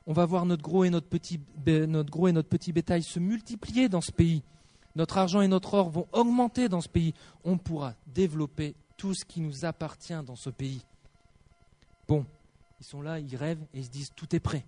On 0.07 0.13
va 0.13 0.25
voir 0.25 0.47
notre 0.47 0.63
gros 0.63 0.85
et 0.85 0.89
notre 0.89 1.07
petit, 1.07 1.39
notre 1.67 2.09
gros 2.09 2.29
et 2.29 2.31
notre 2.31 2.49
petit 2.49 2.73
bétail 2.73 3.03
se 3.03 3.19
multiplier 3.19 3.89
dans 3.89 4.01
ce 4.01 4.11
pays. 4.11 4.41
Notre 4.95 5.17
argent 5.17 5.41
et 5.41 5.47
notre 5.47 5.73
or 5.73 5.89
vont 5.89 6.07
augmenter 6.11 6.69
dans 6.69 6.81
ce 6.81 6.89
pays. 6.89 7.13
On 7.43 7.57
pourra 7.57 7.93
développer 8.07 8.75
tout 8.97 9.13
ce 9.13 9.25
qui 9.25 9.41
nous 9.41 9.65
appartient 9.65 10.23
dans 10.25 10.35
ce 10.35 10.49
pays. 10.49 10.85
Bon, 12.07 12.25
ils 12.79 12.85
sont 12.85 13.01
là, 13.01 13.19
ils 13.19 13.35
rêvent 13.35 13.63
et 13.73 13.79
ils 13.79 13.85
se 13.85 13.89
disent 13.89 14.11
tout 14.15 14.35
est 14.35 14.39
prêt. 14.39 14.65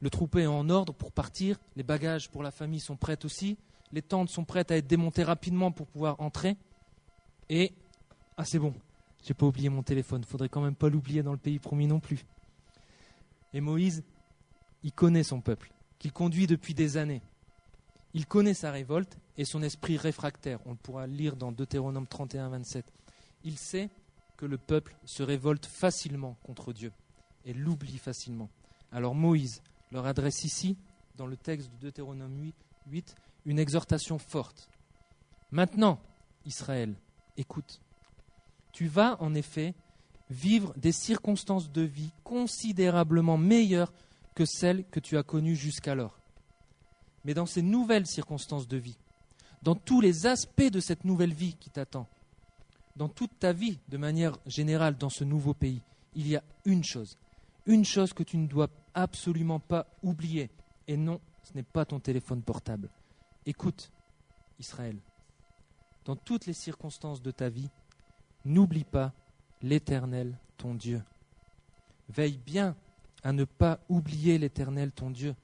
Le 0.00 0.10
troupeau 0.10 0.38
est 0.38 0.46
en 0.46 0.68
ordre 0.70 0.92
pour 0.92 1.12
partir, 1.12 1.58
les 1.76 1.82
bagages 1.82 2.30
pour 2.30 2.42
la 2.42 2.50
famille 2.50 2.80
sont 2.80 2.96
prêts 2.96 3.24
aussi, 3.24 3.56
les 3.92 4.02
tentes 4.02 4.30
sont 4.30 4.44
prêtes 4.44 4.70
à 4.70 4.76
être 4.76 4.86
démontées 4.86 5.24
rapidement 5.24 5.72
pour 5.72 5.86
pouvoir 5.86 6.20
entrer. 6.20 6.56
Et 7.48 7.72
ah 8.36 8.44
c'est 8.44 8.58
bon, 8.58 8.74
j'ai 9.24 9.34
pas 9.34 9.46
oublié 9.46 9.68
mon 9.68 9.82
téléphone, 9.82 10.22
faudrait 10.24 10.48
quand 10.48 10.60
même 10.60 10.74
pas 10.74 10.88
l'oublier 10.88 11.22
dans 11.22 11.32
le 11.32 11.38
pays 11.38 11.58
promis 11.58 11.86
non 11.86 12.00
plus. 12.00 12.24
Et 13.52 13.60
Moïse, 13.60 14.04
il 14.82 14.92
connaît 14.92 15.24
son 15.24 15.40
peuple, 15.40 15.72
qu'il 15.98 16.12
conduit 16.12 16.46
depuis 16.46 16.74
des 16.74 16.96
années. 16.96 17.22
Il 18.14 18.26
connaît 18.26 18.54
sa 18.54 18.70
révolte 18.70 19.18
et 19.36 19.44
son 19.44 19.62
esprit 19.62 19.96
réfractaire. 19.96 20.60
On 20.66 20.70
le 20.70 20.76
pourra 20.76 21.06
lire 21.06 21.36
dans 21.36 21.52
Deutéronome 21.52 22.06
31, 22.06 22.48
27. 22.48 22.84
Il 23.44 23.58
sait 23.58 23.90
que 24.36 24.46
le 24.46 24.58
peuple 24.58 24.96
se 25.04 25.22
révolte 25.22 25.66
facilement 25.66 26.36
contre 26.42 26.72
Dieu 26.72 26.92
et 27.44 27.52
l'oublie 27.52 27.98
facilement. 27.98 28.48
Alors 28.92 29.14
Moïse 29.14 29.62
leur 29.92 30.06
adresse 30.06 30.44
ici, 30.44 30.76
dans 31.16 31.26
le 31.26 31.36
texte 31.36 31.70
de 31.72 31.86
Deutéronome 31.86 32.52
8, 32.90 33.14
une 33.46 33.58
exhortation 33.58 34.18
forte. 34.18 34.68
Maintenant, 35.50 36.00
Israël, 36.44 36.94
écoute. 37.36 37.80
Tu 38.72 38.86
vas 38.86 39.16
en 39.20 39.34
effet 39.34 39.74
vivre 40.30 40.74
des 40.76 40.92
circonstances 40.92 41.72
de 41.72 41.82
vie 41.82 42.12
considérablement 42.22 43.38
meilleures 43.38 43.92
que 44.34 44.44
celles 44.44 44.84
que 44.90 45.00
tu 45.00 45.16
as 45.16 45.22
connues 45.22 45.56
jusqu'alors. 45.56 46.17
Mais 47.28 47.34
dans 47.34 47.44
ces 47.44 47.60
nouvelles 47.60 48.06
circonstances 48.06 48.68
de 48.68 48.78
vie, 48.78 48.96
dans 49.60 49.74
tous 49.74 50.00
les 50.00 50.24
aspects 50.24 50.70
de 50.70 50.80
cette 50.80 51.04
nouvelle 51.04 51.34
vie 51.34 51.56
qui 51.60 51.68
t'attend, 51.68 52.08
dans 52.96 53.10
toute 53.10 53.38
ta 53.38 53.52
vie 53.52 53.78
de 53.90 53.98
manière 53.98 54.38
générale 54.46 54.96
dans 54.96 55.10
ce 55.10 55.24
nouveau 55.24 55.52
pays, 55.52 55.82
il 56.14 56.26
y 56.26 56.36
a 56.36 56.42
une 56.64 56.82
chose, 56.82 57.18
une 57.66 57.84
chose 57.84 58.14
que 58.14 58.22
tu 58.22 58.38
ne 58.38 58.46
dois 58.46 58.70
absolument 58.94 59.60
pas 59.60 59.86
oublier. 60.02 60.48
Et 60.86 60.96
non, 60.96 61.20
ce 61.42 61.52
n'est 61.54 61.62
pas 61.62 61.84
ton 61.84 62.00
téléphone 62.00 62.40
portable. 62.40 62.88
Écoute, 63.44 63.90
Israël, 64.58 64.96
dans 66.06 66.16
toutes 66.16 66.46
les 66.46 66.54
circonstances 66.54 67.20
de 67.20 67.30
ta 67.30 67.50
vie, 67.50 67.68
n'oublie 68.46 68.84
pas 68.84 69.12
l'Éternel, 69.60 70.38
ton 70.56 70.72
Dieu. 70.72 71.02
Veille 72.08 72.40
bien 72.46 72.74
à 73.22 73.32
ne 73.32 73.44
pas 73.44 73.80
oublier 73.90 74.38
l'Éternel, 74.38 74.92
ton 74.92 75.10
Dieu. 75.10 75.34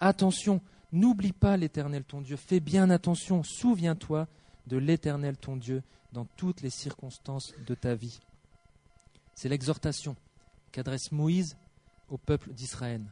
Attention, 0.00 0.62
n'oublie 0.94 1.32
pas 1.32 1.56
l'Éternel, 1.56 2.04
ton 2.04 2.20
Dieu. 2.20 2.36
Fais 2.36 2.60
bien 2.60 2.88
attention, 2.88 3.42
souviens-toi 3.42 4.28
de 4.66 4.76
l'Éternel, 4.78 5.36
ton 5.36 5.56
Dieu, 5.56 5.82
dans 6.12 6.24
toutes 6.36 6.62
les 6.62 6.70
circonstances 6.70 7.52
de 7.66 7.74
ta 7.74 7.94
vie. 7.94 8.20
C'est 9.34 9.48
l'exhortation 9.48 10.16
qu'adresse 10.72 11.12
Moïse 11.12 11.56
au 12.08 12.16
peuple 12.16 12.52
d'Israël. 12.52 13.02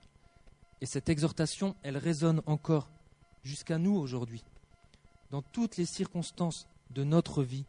Et 0.81 0.87
cette 0.87 1.09
exhortation, 1.09 1.75
elle 1.83 1.97
résonne 1.97 2.43
encore 2.47 2.89
jusqu'à 3.43 3.79
nous 3.79 3.97
aujourd'hui. 3.97 4.45
Dans 5.31 5.43
toutes 5.43 5.77
les 5.77 5.87
circonstances 5.87 6.69
de 6.91 7.05
notre 7.05 7.43
vie, 7.43 7.65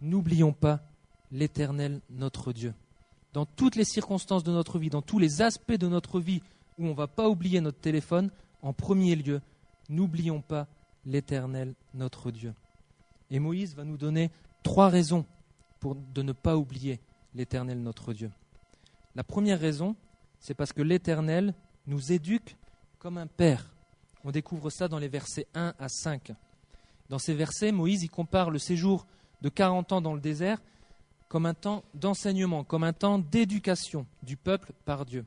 n'oublions 0.00 0.52
pas 0.52 0.80
l'Éternel, 1.32 2.00
notre 2.10 2.52
Dieu. 2.52 2.74
Dans 3.32 3.46
toutes 3.46 3.76
les 3.76 3.84
circonstances 3.84 4.44
de 4.44 4.52
notre 4.52 4.78
vie, 4.78 4.90
dans 4.90 5.02
tous 5.02 5.18
les 5.18 5.40
aspects 5.40 5.72
de 5.72 5.88
notre 5.88 6.20
vie 6.20 6.42
où 6.78 6.86
on 6.86 6.90
ne 6.90 6.94
va 6.94 7.06
pas 7.06 7.28
oublier 7.28 7.60
notre 7.60 7.78
téléphone, 7.78 8.30
en 8.62 8.72
premier 8.72 9.16
lieu, 9.16 9.40
n'oublions 9.88 10.40
pas 10.40 10.66
l'Éternel, 11.06 11.74
notre 11.94 12.30
Dieu. 12.30 12.54
Et 13.30 13.38
Moïse 13.38 13.74
va 13.74 13.84
nous 13.84 13.96
donner 13.96 14.30
trois 14.62 14.88
raisons 14.88 15.24
pour 15.78 15.94
de 15.94 16.22
ne 16.22 16.32
pas 16.32 16.56
oublier 16.56 17.00
l'Éternel, 17.34 17.80
notre 17.80 18.12
Dieu. 18.12 18.30
La 19.14 19.24
première 19.24 19.58
raison, 19.58 19.96
c'est 20.40 20.54
parce 20.54 20.72
que 20.72 20.82
l'Éternel 20.82 21.54
nous 21.86 22.12
éduque 22.12 22.56
comme 22.98 23.18
un 23.18 23.26
père. 23.26 23.74
On 24.24 24.30
découvre 24.30 24.70
ça 24.70 24.88
dans 24.88 24.98
les 24.98 25.08
versets 25.08 25.46
1 25.54 25.74
à 25.78 25.88
5. 25.88 26.32
Dans 27.08 27.18
ces 27.18 27.34
versets, 27.34 27.72
Moïse 27.72 28.02
y 28.02 28.08
compare 28.08 28.50
le 28.50 28.58
séjour 28.58 29.06
de 29.40 29.48
40 29.48 29.92
ans 29.92 30.00
dans 30.00 30.14
le 30.14 30.20
désert 30.20 30.60
comme 31.28 31.46
un 31.46 31.54
temps 31.54 31.84
d'enseignement, 31.94 32.64
comme 32.64 32.84
un 32.84 32.92
temps 32.92 33.18
d'éducation 33.18 34.04
du 34.22 34.36
peuple 34.36 34.72
par 34.84 35.06
Dieu. 35.06 35.24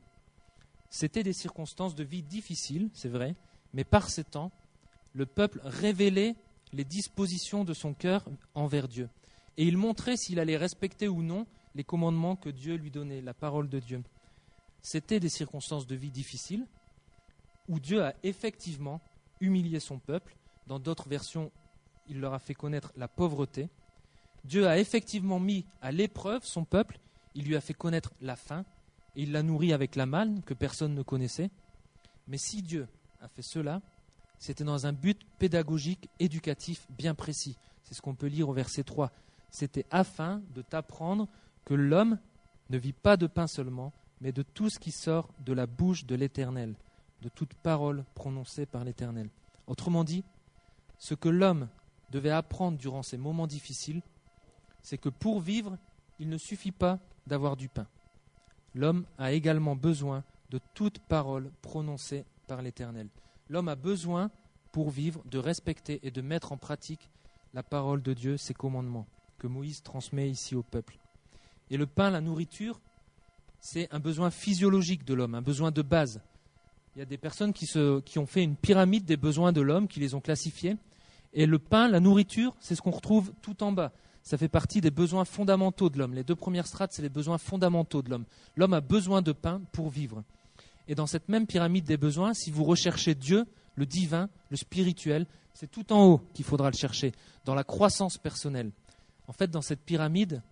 C'étaient 0.94 1.24
des 1.24 1.32
circonstances 1.32 1.96
de 1.96 2.04
vie 2.04 2.22
difficiles, 2.22 2.88
c'est 2.94 3.08
vrai, 3.08 3.34
mais 3.72 3.82
par 3.82 4.08
ces 4.08 4.22
temps, 4.22 4.52
le 5.12 5.26
peuple 5.26 5.60
révélait 5.64 6.36
les 6.72 6.84
dispositions 6.84 7.64
de 7.64 7.74
son 7.74 7.94
cœur 7.94 8.24
envers 8.54 8.86
Dieu. 8.86 9.08
Et 9.56 9.64
il 9.64 9.76
montrait 9.76 10.16
s'il 10.16 10.38
allait 10.38 10.56
respecter 10.56 11.08
ou 11.08 11.24
non 11.24 11.48
les 11.74 11.82
commandements 11.82 12.36
que 12.36 12.48
Dieu 12.48 12.76
lui 12.76 12.92
donnait, 12.92 13.22
la 13.22 13.34
parole 13.34 13.68
de 13.68 13.80
Dieu. 13.80 14.04
C'étaient 14.82 15.18
des 15.18 15.28
circonstances 15.28 15.88
de 15.88 15.96
vie 15.96 16.12
difficiles 16.12 16.64
où 17.68 17.80
Dieu 17.80 18.04
a 18.04 18.14
effectivement 18.22 19.00
humilié 19.40 19.80
son 19.80 19.98
peuple. 19.98 20.36
Dans 20.68 20.78
d'autres 20.78 21.08
versions, 21.08 21.50
il 22.08 22.20
leur 22.20 22.34
a 22.34 22.38
fait 22.38 22.54
connaître 22.54 22.92
la 22.96 23.08
pauvreté. 23.08 23.68
Dieu 24.44 24.68
a 24.68 24.78
effectivement 24.78 25.40
mis 25.40 25.66
à 25.82 25.90
l'épreuve 25.90 26.44
son 26.44 26.64
peuple, 26.64 27.00
il 27.34 27.46
lui 27.46 27.56
a 27.56 27.60
fait 27.60 27.74
connaître 27.74 28.12
la 28.20 28.36
faim, 28.36 28.64
il 29.16 29.32
l'a 29.32 29.42
nourri 29.42 29.72
avec 29.72 29.96
la 29.96 30.06
manne 30.06 30.42
que 30.42 30.54
personne 30.54 30.94
ne 30.94 31.02
connaissait. 31.02 31.50
Mais 32.26 32.38
si 32.38 32.62
Dieu 32.62 32.88
a 33.20 33.28
fait 33.28 33.42
cela, 33.42 33.80
c'était 34.38 34.64
dans 34.64 34.86
un 34.86 34.92
but 34.92 35.20
pédagogique, 35.38 36.08
éducatif 36.18 36.86
bien 36.90 37.14
précis. 37.14 37.56
C'est 37.84 37.94
ce 37.94 38.02
qu'on 38.02 38.14
peut 38.14 38.26
lire 38.26 38.48
au 38.48 38.52
verset 38.52 38.82
3. 38.82 39.10
C'était 39.50 39.86
afin 39.90 40.42
de 40.54 40.62
t'apprendre 40.62 41.28
que 41.64 41.74
l'homme 41.74 42.18
ne 42.70 42.78
vit 42.78 42.92
pas 42.92 43.16
de 43.16 43.26
pain 43.26 43.46
seulement, 43.46 43.92
mais 44.20 44.32
de 44.32 44.42
tout 44.42 44.70
ce 44.70 44.78
qui 44.78 44.90
sort 44.90 45.28
de 45.40 45.52
la 45.52 45.66
bouche 45.66 46.04
de 46.06 46.14
l'Éternel, 46.14 46.74
de 47.22 47.28
toute 47.28 47.54
parole 47.54 48.04
prononcée 48.14 48.66
par 48.66 48.84
l'Éternel. 48.84 49.28
Autrement 49.66 50.04
dit, 50.04 50.24
ce 50.98 51.14
que 51.14 51.28
l'homme 51.28 51.68
devait 52.10 52.30
apprendre 52.30 52.78
durant 52.78 53.02
ces 53.02 53.16
moments 53.16 53.46
difficiles, 53.46 54.02
c'est 54.82 54.98
que 54.98 55.08
pour 55.08 55.40
vivre, 55.40 55.78
il 56.18 56.28
ne 56.28 56.38
suffit 56.38 56.72
pas 56.72 56.98
d'avoir 57.26 57.56
du 57.56 57.68
pain. 57.68 57.86
L'homme 58.74 59.04
a 59.18 59.32
également 59.32 59.76
besoin 59.76 60.24
de 60.50 60.60
toute 60.74 60.98
parole 60.98 61.50
prononcée 61.62 62.24
par 62.46 62.62
l'Éternel. 62.62 63.08
L'homme 63.48 63.68
a 63.68 63.76
besoin, 63.76 64.30
pour 64.72 64.90
vivre, 64.90 65.22
de 65.30 65.38
respecter 65.38 66.00
et 66.02 66.10
de 66.10 66.20
mettre 66.20 66.52
en 66.52 66.56
pratique 66.56 67.10
la 67.54 67.62
parole 67.62 68.02
de 68.02 68.12
Dieu, 68.12 68.36
ses 68.36 68.54
commandements, 68.54 69.06
que 69.38 69.46
Moïse 69.46 69.82
transmet 69.82 70.28
ici 70.28 70.54
au 70.54 70.62
peuple. 70.62 70.98
Et 71.70 71.76
le 71.76 71.86
pain, 71.86 72.10
la 72.10 72.20
nourriture, 72.20 72.80
c'est 73.60 73.88
un 73.92 74.00
besoin 74.00 74.30
physiologique 74.30 75.04
de 75.04 75.14
l'homme, 75.14 75.34
un 75.34 75.42
besoin 75.42 75.70
de 75.70 75.82
base. 75.82 76.20
Il 76.94 76.98
y 76.98 77.02
a 77.02 77.06
des 77.06 77.18
personnes 77.18 77.52
qui, 77.52 77.66
ont 78.18 78.26
fait 78.26 78.42
une 78.42 78.56
pyramide 78.56 79.04
des 79.04 79.16
besoins 79.16 79.52
de 79.52 79.60
l'homme, 79.60 79.88
qui 79.88 80.00
les 80.00 80.14
ont 80.14 80.20
classifiés. 80.20 80.76
Et 81.32 81.46
le 81.46 81.58
pain, 81.58 81.88
la 81.88 82.00
nourriture, 82.00 82.54
c'est 82.60 82.74
ce 82.74 82.82
qu'on 82.82 82.90
retrouve 82.90 83.32
tout 83.40 83.62
en 83.62 83.72
bas 83.72 83.92
ça 84.24 84.38
fait 84.38 84.48
partie 84.48 84.80
des 84.80 84.90
besoins 84.90 85.26
fondamentaux 85.26 85.90
de 85.90 85.98
l'homme. 85.98 86.14
Les 86.14 86.24
deux 86.24 86.34
premières 86.34 86.66
strates, 86.66 86.94
c'est 86.94 87.02
les 87.02 87.10
besoins 87.10 87.36
fondamentaux 87.36 88.00
de 88.00 88.08
l'homme. 88.08 88.24
L'homme 88.56 88.72
a 88.72 88.80
besoin 88.80 89.20
de 89.20 89.32
pain 89.32 89.60
pour 89.70 89.90
vivre. 89.90 90.24
Et 90.88 90.94
dans 90.94 91.06
cette 91.06 91.28
même 91.28 91.46
pyramide 91.46 91.84
des 91.84 91.98
besoins, 91.98 92.32
si 92.32 92.50
vous 92.50 92.64
recherchez 92.64 93.14
Dieu, 93.14 93.44
le 93.76 93.84
divin, 93.84 94.30
le 94.50 94.56
spirituel, 94.56 95.26
c'est 95.52 95.70
tout 95.70 95.92
en 95.92 96.04
haut 96.06 96.20
qu'il 96.32 96.46
faudra 96.46 96.70
le 96.70 96.76
chercher, 96.76 97.12
dans 97.44 97.54
la 97.54 97.64
croissance 97.64 98.16
personnelle. 98.16 98.70
En 99.28 99.32
fait, 99.32 99.50
dans 99.50 99.62
cette 99.62 99.80
pyramide, 99.80 100.42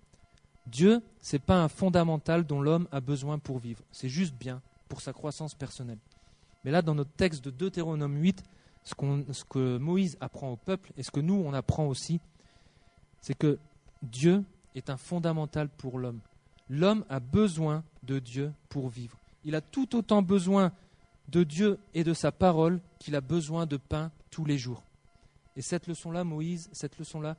Dieu, 0.67 1.03
ce 1.23 1.37
n'est 1.37 1.41
pas 1.41 1.63
un 1.63 1.69
fondamental 1.69 2.45
dont 2.45 2.61
l'homme 2.61 2.89
a 2.93 3.01
besoin 3.01 3.39
pour 3.39 3.59
vivre. 3.59 3.83
C'est 3.91 4.09
juste 4.11 4.35
bien 4.35 4.61
pour 4.89 5.01
sa 5.01 5.15
croissance 5.15 5.55
personnelle. 5.55 5.99
Mais 6.65 6.71
là, 6.71 6.83
dans 6.83 6.95
notre 6.95 7.13
texte 7.13 7.43
de 7.43 7.51
Deutéronome 7.51 8.21
8, 8.21 8.43
ce, 8.85 8.95
ce 9.33 9.45
que 9.45 9.79
Moïse 9.79 10.19
apprend 10.21 10.53
au 10.53 10.57
peuple 10.57 10.93
et 10.99 11.03
ce 11.03 11.11
que 11.11 11.21
nous, 11.21 11.35
on 11.35 11.55
apprend 11.55 11.87
aussi, 11.87 12.21
c'est 13.23 13.35
que 13.35 13.59
Dieu 14.03 14.45
est 14.75 14.91
un 14.91 14.99
fondamental 14.99 15.69
pour 15.71 15.99
l'homme. 15.99 16.21
L'homme 16.69 17.05
a 17.09 17.21
besoin 17.21 17.85
de 18.03 18.19
Dieu 18.19 18.53
pour 18.69 18.89
vivre. 18.89 19.19
Il 19.45 19.55
a 19.55 19.61
tout 19.61 19.97
autant 19.97 20.23
besoin 20.23 20.73
de 21.29 21.45
Dieu 21.45 21.79
et 21.95 22.05
de 22.05 22.13
sa 22.13 22.33
parole 22.33 22.81
qu'il 22.99 23.17
a 23.17 23.21
besoin 23.21 23.65
de 23.65 23.77
pain 23.77 24.11
tous 24.31 24.45
les 24.45 24.59
jours. 24.59 24.83
Et 25.57 25.63
cette 25.63 25.87
leçon-là, 25.87 26.25
Moïse, 26.25 26.69
cette 26.73 26.99
leçon-là, 26.99 27.37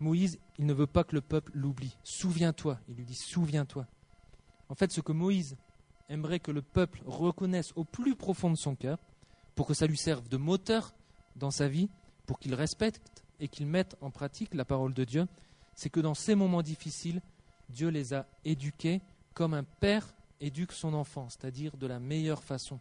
Moïse, 0.00 0.38
il 0.58 0.66
ne 0.66 0.72
veut 0.72 0.86
pas 0.86 1.04
que 1.04 1.14
le 1.14 1.20
peuple 1.20 1.50
l'oublie. 1.54 1.96
Souviens-toi, 2.04 2.78
il 2.88 2.96
lui 2.96 3.04
dit 3.04 3.14
souviens-toi. 3.14 3.86
En 4.68 4.74
fait, 4.74 4.92
ce 4.92 5.00
que 5.00 5.12
Moïse 5.12 5.56
aimerait 6.08 6.40
que 6.40 6.50
le 6.50 6.62
peuple 6.62 7.02
reconnaisse 7.06 7.72
au 7.74 7.84
plus 7.84 8.14
profond 8.14 8.50
de 8.50 8.56
son 8.56 8.74
cœur, 8.74 8.98
pour 9.54 9.66
que 9.66 9.74
ça 9.74 9.86
lui 9.86 9.98
serve 9.98 10.28
de 10.28 10.36
moteur 10.36 10.94
dans 11.36 11.50
sa 11.50 11.68
vie, 11.68 11.88
pour 12.26 12.38
qu'il 12.38 12.54
respecte 12.54 13.17
et 13.40 13.48
qu'ils 13.48 13.66
mettent 13.66 13.96
en 14.00 14.10
pratique 14.10 14.54
la 14.54 14.64
parole 14.64 14.94
de 14.94 15.04
Dieu, 15.04 15.26
c'est 15.74 15.90
que 15.90 16.00
dans 16.00 16.14
ces 16.14 16.34
moments 16.34 16.62
difficiles, 16.62 17.20
Dieu 17.68 17.88
les 17.88 18.14
a 18.14 18.26
éduqués 18.44 19.00
comme 19.34 19.54
un 19.54 19.64
père 19.64 20.06
éduque 20.40 20.72
son 20.72 20.94
enfant, 20.94 21.28
c'est-à-dire 21.28 21.76
de 21.76 21.86
la 21.86 22.00
meilleure 22.00 22.42
façon. 22.42 22.80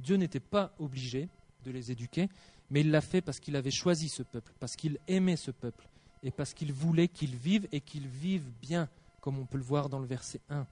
Dieu 0.00 0.16
n'était 0.16 0.40
pas 0.40 0.74
obligé 0.78 1.28
de 1.64 1.70
les 1.70 1.90
éduquer, 1.90 2.28
mais 2.70 2.80
il 2.80 2.90
l'a 2.90 3.00
fait 3.00 3.20
parce 3.20 3.40
qu'il 3.40 3.56
avait 3.56 3.70
choisi 3.70 4.08
ce 4.08 4.22
peuple, 4.22 4.52
parce 4.60 4.76
qu'il 4.76 4.98
aimait 5.08 5.36
ce 5.36 5.50
peuple, 5.50 5.88
et 6.22 6.30
parce 6.30 6.54
qu'il 6.54 6.72
voulait 6.72 7.08
qu'ils 7.08 7.36
vivent 7.36 7.68
et 7.72 7.80
qu'ils 7.80 8.08
vivent 8.08 8.50
bien, 8.60 8.88
comme 9.20 9.38
on 9.38 9.46
peut 9.46 9.58
le 9.58 9.64
voir 9.64 9.88
dans 9.88 9.98
le 9.98 10.06
verset 10.06 10.40
1. 10.50 10.66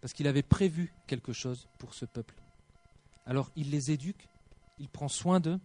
Parce 0.00 0.12
qu'il 0.12 0.26
avait 0.26 0.42
prévu 0.42 0.92
quelque 1.06 1.32
chose 1.32 1.66
pour 1.78 1.94
ce 1.94 2.04
peuple. 2.04 2.34
Alors 3.26 3.50
il 3.56 3.70
les 3.70 3.90
éduque, 3.90 4.28
il 4.78 4.88
prend 4.88 5.08
soin 5.08 5.40
d'eux, 5.40 5.58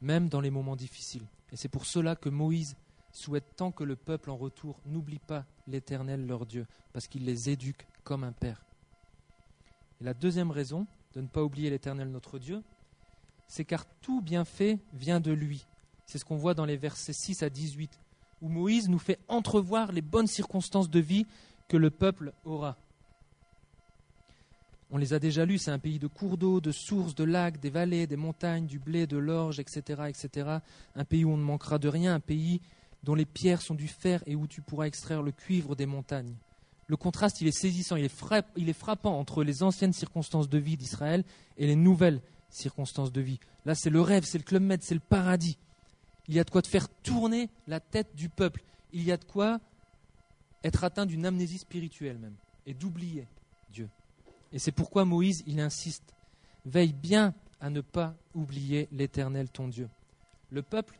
même 0.00 0.28
dans 0.28 0.40
les 0.40 0.50
moments 0.50 0.76
difficiles. 0.76 1.26
Et 1.52 1.56
c'est 1.56 1.68
pour 1.68 1.86
cela 1.86 2.16
que 2.16 2.28
Moïse 2.28 2.76
souhaite 3.12 3.56
tant 3.56 3.72
que 3.72 3.84
le 3.84 3.96
peuple 3.96 4.30
en 4.30 4.36
retour 4.36 4.80
n'oublie 4.86 5.18
pas 5.18 5.44
l'Éternel 5.66 6.26
leur 6.26 6.46
Dieu, 6.46 6.66
parce 6.92 7.08
qu'il 7.08 7.24
les 7.24 7.50
éduque 7.50 7.86
comme 8.04 8.24
un 8.24 8.32
père. 8.32 8.64
Et 10.00 10.04
la 10.04 10.14
deuxième 10.14 10.50
raison 10.50 10.86
de 11.14 11.20
ne 11.20 11.26
pas 11.26 11.42
oublier 11.42 11.70
l'Éternel 11.70 12.10
notre 12.10 12.38
Dieu, 12.38 12.62
c'est 13.46 13.64
car 13.64 13.86
tout 14.00 14.20
bienfait 14.20 14.78
vient 14.92 15.20
de 15.20 15.32
lui. 15.32 15.66
C'est 16.06 16.18
ce 16.18 16.24
qu'on 16.24 16.36
voit 16.36 16.54
dans 16.54 16.64
les 16.64 16.76
versets 16.76 17.12
6 17.12 17.42
à 17.42 17.50
18, 17.50 17.98
où 18.42 18.48
Moïse 18.48 18.88
nous 18.88 18.98
fait 18.98 19.18
entrevoir 19.28 19.92
les 19.92 20.02
bonnes 20.02 20.26
circonstances 20.26 20.90
de 20.90 21.00
vie 21.00 21.26
que 21.66 21.76
le 21.76 21.90
peuple 21.90 22.32
aura. 22.44 22.76
On 24.90 24.96
les 24.96 25.12
a 25.12 25.18
déjà 25.18 25.44
lus, 25.44 25.58
c'est 25.58 25.70
un 25.70 25.78
pays 25.78 25.98
de 25.98 26.06
cours 26.06 26.38
d'eau, 26.38 26.60
de 26.60 26.72
sources, 26.72 27.14
de 27.14 27.24
lacs, 27.24 27.60
des 27.60 27.68
vallées, 27.68 28.06
des 28.06 28.16
montagnes, 28.16 28.66
du 28.66 28.78
blé, 28.78 29.06
de 29.06 29.18
l'orge, 29.18 29.60
etc., 29.60 30.02
etc. 30.08 30.58
Un 30.94 31.04
pays 31.04 31.24
où 31.24 31.30
on 31.30 31.36
ne 31.36 31.42
manquera 31.42 31.78
de 31.78 31.88
rien, 31.88 32.14
un 32.14 32.20
pays 32.20 32.62
dont 33.02 33.14
les 33.14 33.26
pierres 33.26 33.60
sont 33.60 33.74
du 33.74 33.88
fer 33.88 34.22
et 34.26 34.34
où 34.34 34.46
tu 34.46 34.62
pourras 34.62 34.86
extraire 34.86 35.22
le 35.22 35.32
cuivre 35.32 35.76
des 35.76 35.86
montagnes. 35.86 36.34
Le 36.86 36.96
contraste, 36.96 37.42
il 37.42 37.46
est 37.46 37.52
saisissant, 37.52 37.96
il 37.96 38.06
est, 38.06 38.72
frappant 38.72 39.18
entre 39.18 39.44
les 39.44 39.62
anciennes 39.62 39.92
circonstances 39.92 40.48
de 40.48 40.56
vie 40.56 40.78
d'Israël 40.78 41.22
et 41.58 41.66
les 41.66 41.76
nouvelles 41.76 42.22
circonstances 42.48 43.12
de 43.12 43.20
vie. 43.20 43.40
Là, 43.66 43.74
c'est 43.74 43.90
le 43.90 44.00
rêve, 44.00 44.24
c'est 44.24 44.38
le 44.38 44.44
club 44.44 44.62
med, 44.62 44.82
c'est 44.82 44.94
le 44.94 45.00
paradis. 45.00 45.58
Il 46.28 46.34
y 46.34 46.40
a 46.40 46.44
de 46.44 46.50
quoi 46.50 46.62
faire 46.62 46.88
tourner 47.02 47.50
la 47.66 47.78
tête 47.78 48.16
du 48.16 48.30
peuple. 48.30 48.62
Il 48.94 49.02
y 49.02 49.12
a 49.12 49.18
de 49.18 49.24
quoi 49.24 49.60
être 50.64 50.82
atteint 50.82 51.04
d'une 51.04 51.26
amnésie 51.26 51.58
spirituelle 51.58 52.18
même 52.18 52.34
et 52.66 52.72
d'oublier. 52.72 53.26
Et 54.52 54.58
c'est 54.58 54.72
pourquoi 54.72 55.04
Moïse, 55.04 55.42
il 55.46 55.60
insiste, 55.60 56.14
veille 56.64 56.92
bien 56.92 57.34
à 57.60 57.70
ne 57.70 57.80
pas 57.80 58.14
oublier 58.34 58.88
l'Éternel 58.92 59.50
ton 59.50 59.68
Dieu. 59.68 59.88
Le 60.50 60.62
peuple, 60.62 60.98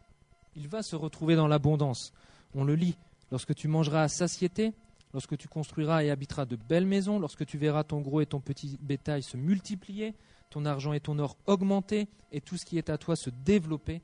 il 0.57 0.69
va 0.69 0.83
se 0.83 0.97
retrouver 0.97 1.37
dans 1.37 1.49
l'abondance. 1.49 2.12
On 2.55 2.64
le 2.64 2.75
lit. 2.75 2.97
Lorsque 3.31 3.55
tu 3.55 3.69
mangeras 3.69 4.02
à 4.02 4.09
satiété, 4.09 4.73
lorsque 5.12 5.37
tu 5.37 5.49
construiras 5.49 6.02
et 6.02 6.11
habiteras 6.11 6.47
de 6.47 6.57
belles 6.57 6.87
maisons, 6.87 7.19
lorsque 7.19 7.47
tu 7.47 7.59
verras 7.59 7.85
ton 7.85 8.00
gros 8.00 8.21
et 8.21 8.26
ton 8.26 8.40
petit 8.40 8.78
bétail 8.81 9.23
se 9.23 9.37
multiplier, 9.37 10.14
ton 10.50 10.64
argent 10.64 10.93
et 10.93 11.00
ton 11.00 11.19
or 11.19 11.37
augmenter, 11.47 12.09
et 12.33 12.40
tout 12.40 12.57
ce 12.57 12.64
qui 12.64 12.78
est 12.78 12.90
à 12.90 12.99
toi 12.99 13.17
se 13.17 13.31
développer, 13.31 14.02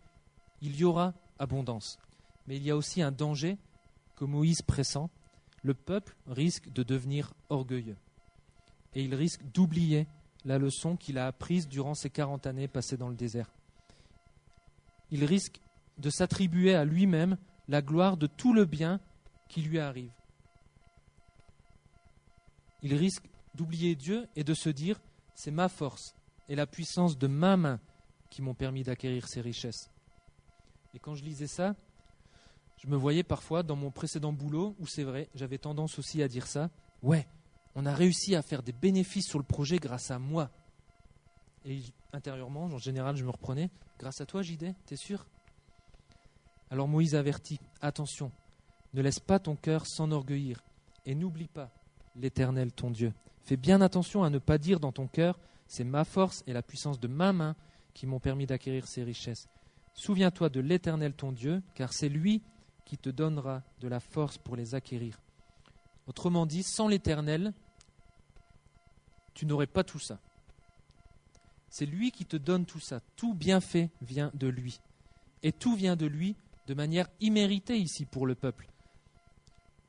il 0.60 0.76
y 0.76 0.84
aura 0.84 1.14
abondance. 1.38 1.98
Mais 2.46 2.56
il 2.56 2.62
y 2.62 2.70
a 2.70 2.76
aussi 2.76 3.02
un 3.02 3.12
danger 3.12 3.58
que 4.16 4.24
Moïse 4.24 4.62
pressent. 4.62 5.08
Le 5.62 5.74
peuple 5.74 6.14
risque 6.26 6.70
de 6.70 6.82
devenir 6.82 7.32
orgueilleux. 7.48 7.96
Et 8.94 9.02
il 9.02 9.14
risque 9.14 9.42
d'oublier 9.52 10.06
la 10.44 10.58
leçon 10.58 10.96
qu'il 10.96 11.18
a 11.18 11.26
apprise 11.26 11.68
durant 11.68 11.94
ces 11.94 12.10
quarante 12.10 12.46
années 12.46 12.68
passées 12.68 12.96
dans 12.96 13.08
le 13.08 13.16
désert. 13.16 13.50
Il 15.10 15.24
risque 15.24 15.60
de 15.98 16.10
s'attribuer 16.10 16.74
à 16.74 16.84
lui-même 16.84 17.36
la 17.68 17.82
gloire 17.82 18.16
de 18.16 18.26
tout 18.26 18.52
le 18.52 18.64
bien 18.64 19.00
qui 19.48 19.62
lui 19.62 19.78
arrive. 19.78 20.12
Il 22.82 22.94
risque 22.94 23.24
d'oublier 23.54 23.94
Dieu 23.94 24.28
et 24.36 24.44
de 24.44 24.54
se 24.54 24.68
dire 24.68 25.00
c'est 25.34 25.50
ma 25.50 25.68
force 25.68 26.14
et 26.48 26.54
la 26.54 26.66
puissance 26.66 27.16
de 27.18 27.26
ma 27.26 27.56
main 27.56 27.80
qui 28.30 28.42
m'ont 28.42 28.54
permis 28.54 28.82
d'acquérir 28.82 29.28
ces 29.28 29.40
richesses. 29.40 29.90
Et 30.92 30.98
quand 30.98 31.14
je 31.14 31.24
lisais 31.24 31.46
ça, 31.46 31.74
je 32.82 32.88
me 32.88 32.96
voyais 32.96 33.22
parfois 33.22 33.62
dans 33.62 33.76
mon 33.76 33.90
précédent 33.90 34.32
boulot 34.32 34.76
où 34.78 34.86
c'est 34.86 35.04
vrai, 35.04 35.28
j'avais 35.34 35.58
tendance 35.58 35.98
aussi 35.98 36.22
à 36.22 36.28
dire 36.28 36.46
ça. 36.46 36.70
Ouais, 37.02 37.26
on 37.74 37.86
a 37.86 37.94
réussi 37.94 38.34
à 38.34 38.42
faire 38.42 38.62
des 38.62 38.72
bénéfices 38.72 39.26
sur 39.26 39.38
le 39.38 39.44
projet 39.44 39.78
grâce 39.78 40.10
à 40.10 40.18
moi. 40.18 40.50
Et 41.64 41.80
intérieurement, 42.12 42.64
en 42.64 42.78
général, 42.78 43.16
je 43.16 43.24
me 43.24 43.30
reprenais. 43.30 43.70
Grâce 43.98 44.20
à 44.20 44.26
toi, 44.26 44.42
Jidé, 44.42 44.74
t'es 44.86 44.96
sûr? 44.96 45.26
Alors 46.70 46.88
Moïse 46.88 47.14
avertit 47.14 47.60
Attention, 47.80 48.32
ne 48.94 49.02
laisse 49.02 49.20
pas 49.20 49.38
ton 49.38 49.56
cœur 49.56 49.86
s'enorgueillir 49.86 50.62
et 51.06 51.14
n'oublie 51.14 51.48
pas 51.48 51.70
l'Éternel 52.16 52.72
ton 52.72 52.90
Dieu. 52.90 53.12
Fais 53.42 53.56
bien 53.56 53.80
attention 53.80 54.24
à 54.24 54.30
ne 54.30 54.38
pas 54.38 54.58
dire 54.58 54.80
dans 54.80 54.92
ton 54.92 55.06
cœur 55.06 55.38
C'est 55.66 55.84
ma 55.84 56.04
force 56.04 56.42
et 56.46 56.52
la 56.52 56.62
puissance 56.62 57.00
de 57.00 57.08
ma 57.08 57.32
main 57.32 57.56
qui 57.92 58.06
m'ont 58.06 58.20
permis 58.20 58.46
d'acquérir 58.46 58.86
ces 58.86 59.02
richesses. 59.02 59.48
Souviens-toi 59.94 60.48
de 60.48 60.60
l'Éternel 60.60 61.12
ton 61.12 61.32
Dieu, 61.32 61.62
car 61.74 61.92
c'est 61.92 62.08
lui 62.08 62.42
qui 62.84 62.98
te 62.98 63.10
donnera 63.10 63.62
de 63.80 63.88
la 63.88 64.00
force 64.00 64.38
pour 64.38 64.56
les 64.56 64.74
acquérir. 64.74 65.20
Autrement 66.06 66.46
dit, 66.46 66.62
sans 66.62 66.88
l'Éternel, 66.88 67.54
tu 69.34 69.46
n'aurais 69.46 69.66
pas 69.66 69.84
tout 69.84 69.98
ça. 69.98 70.18
C'est 71.68 71.86
lui 71.86 72.12
qui 72.12 72.24
te 72.24 72.36
donne 72.36 72.66
tout 72.66 72.80
ça. 72.80 73.00
Tout 73.16 73.34
bienfait 73.34 73.90
vient 74.00 74.30
de 74.34 74.46
lui. 74.46 74.80
Et 75.42 75.52
tout 75.52 75.74
vient 75.74 75.96
de 75.96 76.06
lui 76.06 76.36
de 76.66 76.74
manière 76.74 77.08
imméritée 77.20 77.76
ici 77.76 78.06
pour 78.06 78.26
le 78.26 78.34
peuple. 78.34 78.68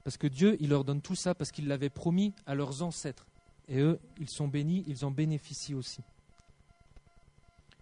Parce 0.04 0.18
que 0.18 0.28
Dieu, 0.28 0.58
il 0.60 0.70
leur 0.70 0.84
donne 0.84 1.02
tout 1.02 1.16
ça 1.16 1.36
parce 1.36 1.52
qu'il 1.52 1.68
l'avait 1.68 1.90
promis 1.90 2.34
à 2.46 2.56
leurs 2.56 2.82
ancêtres. 2.82 3.28
Et 3.68 3.80
eux, 3.80 4.00
ils 4.20 4.30
sont 4.30 4.48
bénis, 4.48 4.84
ils 4.88 5.06
en 5.06 5.12
bénéficient 5.12 5.74
aussi. 5.74 6.02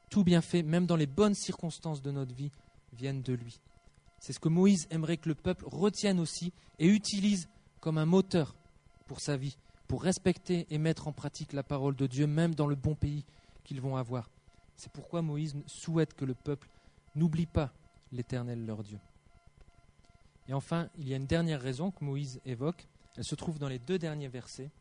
Tout 0.10 0.24
bienfait, 0.24 0.64
même 0.64 0.86
dans 0.86 0.96
les 0.96 1.08
bonnes 1.08 1.34
circonstances 1.34 2.02
de 2.02 2.12
notre 2.12 2.36
vie, 2.36 2.52
viennent 2.94 3.24
de 3.24 3.34
lui. 3.34 3.60
C'est 4.20 4.32
ce 4.32 4.40
que 4.40 4.48
Moïse 4.48 4.88
aimerait 4.90 5.18
que 5.18 5.28
le 5.28 5.36
peuple 5.36 5.66
retienne 5.68 6.20
aussi 6.20 6.54
et 6.80 6.88
utilise 6.88 7.50
comme 7.82 7.98
un 7.98 8.06
moteur 8.06 8.56
pour 9.08 9.20
sa 9.20 9.36
vie 9.36 9.58
pour 9.88 10.04
respecter 10.04 10.66
et 10.70 10.78
mettre 10.78 11.08
en 11.08 11.12
pratique 11.12 11.54
la 11.54 11.64
parole 11.64 11.96
de 11.96 12.08
Dieu, 12.08 12.28
même 12.28 12.56
dans 12.56 12.68
le 12.68 12.76
bon 12.76 12.96
pays 12.96 13.26
qu'ils 13.64 13.82
vont 13.82 13.96
avoir. 13.96 14.30
C'est 14.76 14.92
pourquoi 14.92 15.22
Moïse 15.22 15.56
souhaite 15.66 16.14
que 16.14 16.26
le 16.26 16.34
peuple 16.34 16.70
n'oublie 17.16 17.46
pas 17.46 17.72
l'Éternel 18.12 18.66
leur 18.66 18.84
Dieu. 18.84 19.00
Et 20.48 20.54
enfin, 20.54 20.90
il 20.98 21.08
y 21.08 21.14
a 21.14 21.18
une 21.18 21.26
dernière 21.26 21.62
raison 21.62 21.92
que 21.92 22.04
Moïse 22.04 22.42
évoque. 22.46 22.88
Elle 23.16 23.24
se 23.24 23.36
trouve 23.36 23.60
dans 23.60 23.70
les 23.70 23.80
deux 23.80 24.00
derniers 24.00 24.28
versets. 24.28 24.72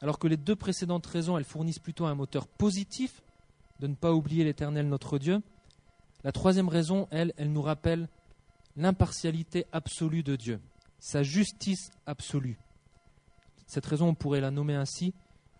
Alors 0.00 0.18
que 0.18 0.26
les 0.26 0.36
deux 0.36 0.56
précédentes 0.56 1.06
raisons, 1.06 1.38
elles 1.38 1.44
fournissent 1.44 1.78
plutôt 1.78 2.06
un 2.06 2.14
moteur 2.14 2.46
positif 2.46 3.22
de 3.80 3.86
ne 3.86 3.94
pas 3.94 4.12
oublier 4.12 4.44
l'Éternel 4.44 4.88
notre 4.88 5.18
Dieu. 5.18 5.42
La 6.24 6.32
troisième 6.32 6.68
raison, 6.68 7.06
elle, 7.10 7.32
elle 7.36 7.52
nous 7.52 7.62
rappelle 7.62 8.08
l'impartialité 8.76 9.66
absolue 9.72 10.22
de 10.22 10.36
Dieu, 10.36 10.60
sa 10.98 11.22
justice 11.22 11.90
absolue. 12.06 12.58
Cette 13.74 13.86
raison, 13.86 14.10
on 14.10 14.14
pourrait 14.14 14.40
la 14.40 14.52
nommer 14.52 14.76
ainsi. 14.76 15.14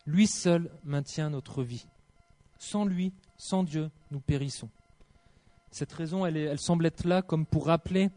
Lui 0.06 0.28
seul 0.28 0.70
maintient 0.84 1.30
notre 1.30 1.64
vie. 1.64 1.88
Sans 2.60 2.84
lui, 2.84 3.12
sans 3.36 3.64
Dieu, 3.64 3.90
nous 4.12 4.20
périssons. 4.20 4.70
Cette 5.72 5.92
raison, 5.92 6.24
elle, 6.24 6.60
semble 6.60 6.86
être 6.86 7.04
là 7.08 7.22
comme 7.22 7.44
pour 7.44 7.66
rappeler 7.66 8.10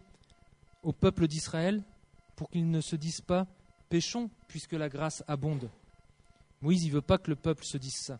au 0.83 0.93
peuple 0.93 1.27
d'Israël, 1.27 1.83
pour 2.35 2.51
qu'ils 2.51 2.69
ne 2.69 2.79
se 2.79 2.95
disent 2.95 3.21
pas 3.21 3.47
péchons, 3.89 4.29
puisque 4.47 4.73
la 4.73 4.87
grâce 4.87 5.23
abonde. 5.27 5.67
Moïse, 6.61 6.83
il 6.83 6.89
ne 6.89 6.93
veut 6.93 7.01
pas 7.01 7.17
que 7.17 7.31
le 7.31 7.35
peuple 7.35 7.65
se 7.65 7.79
dise 7.79 7.97
ça. 7.97 8.19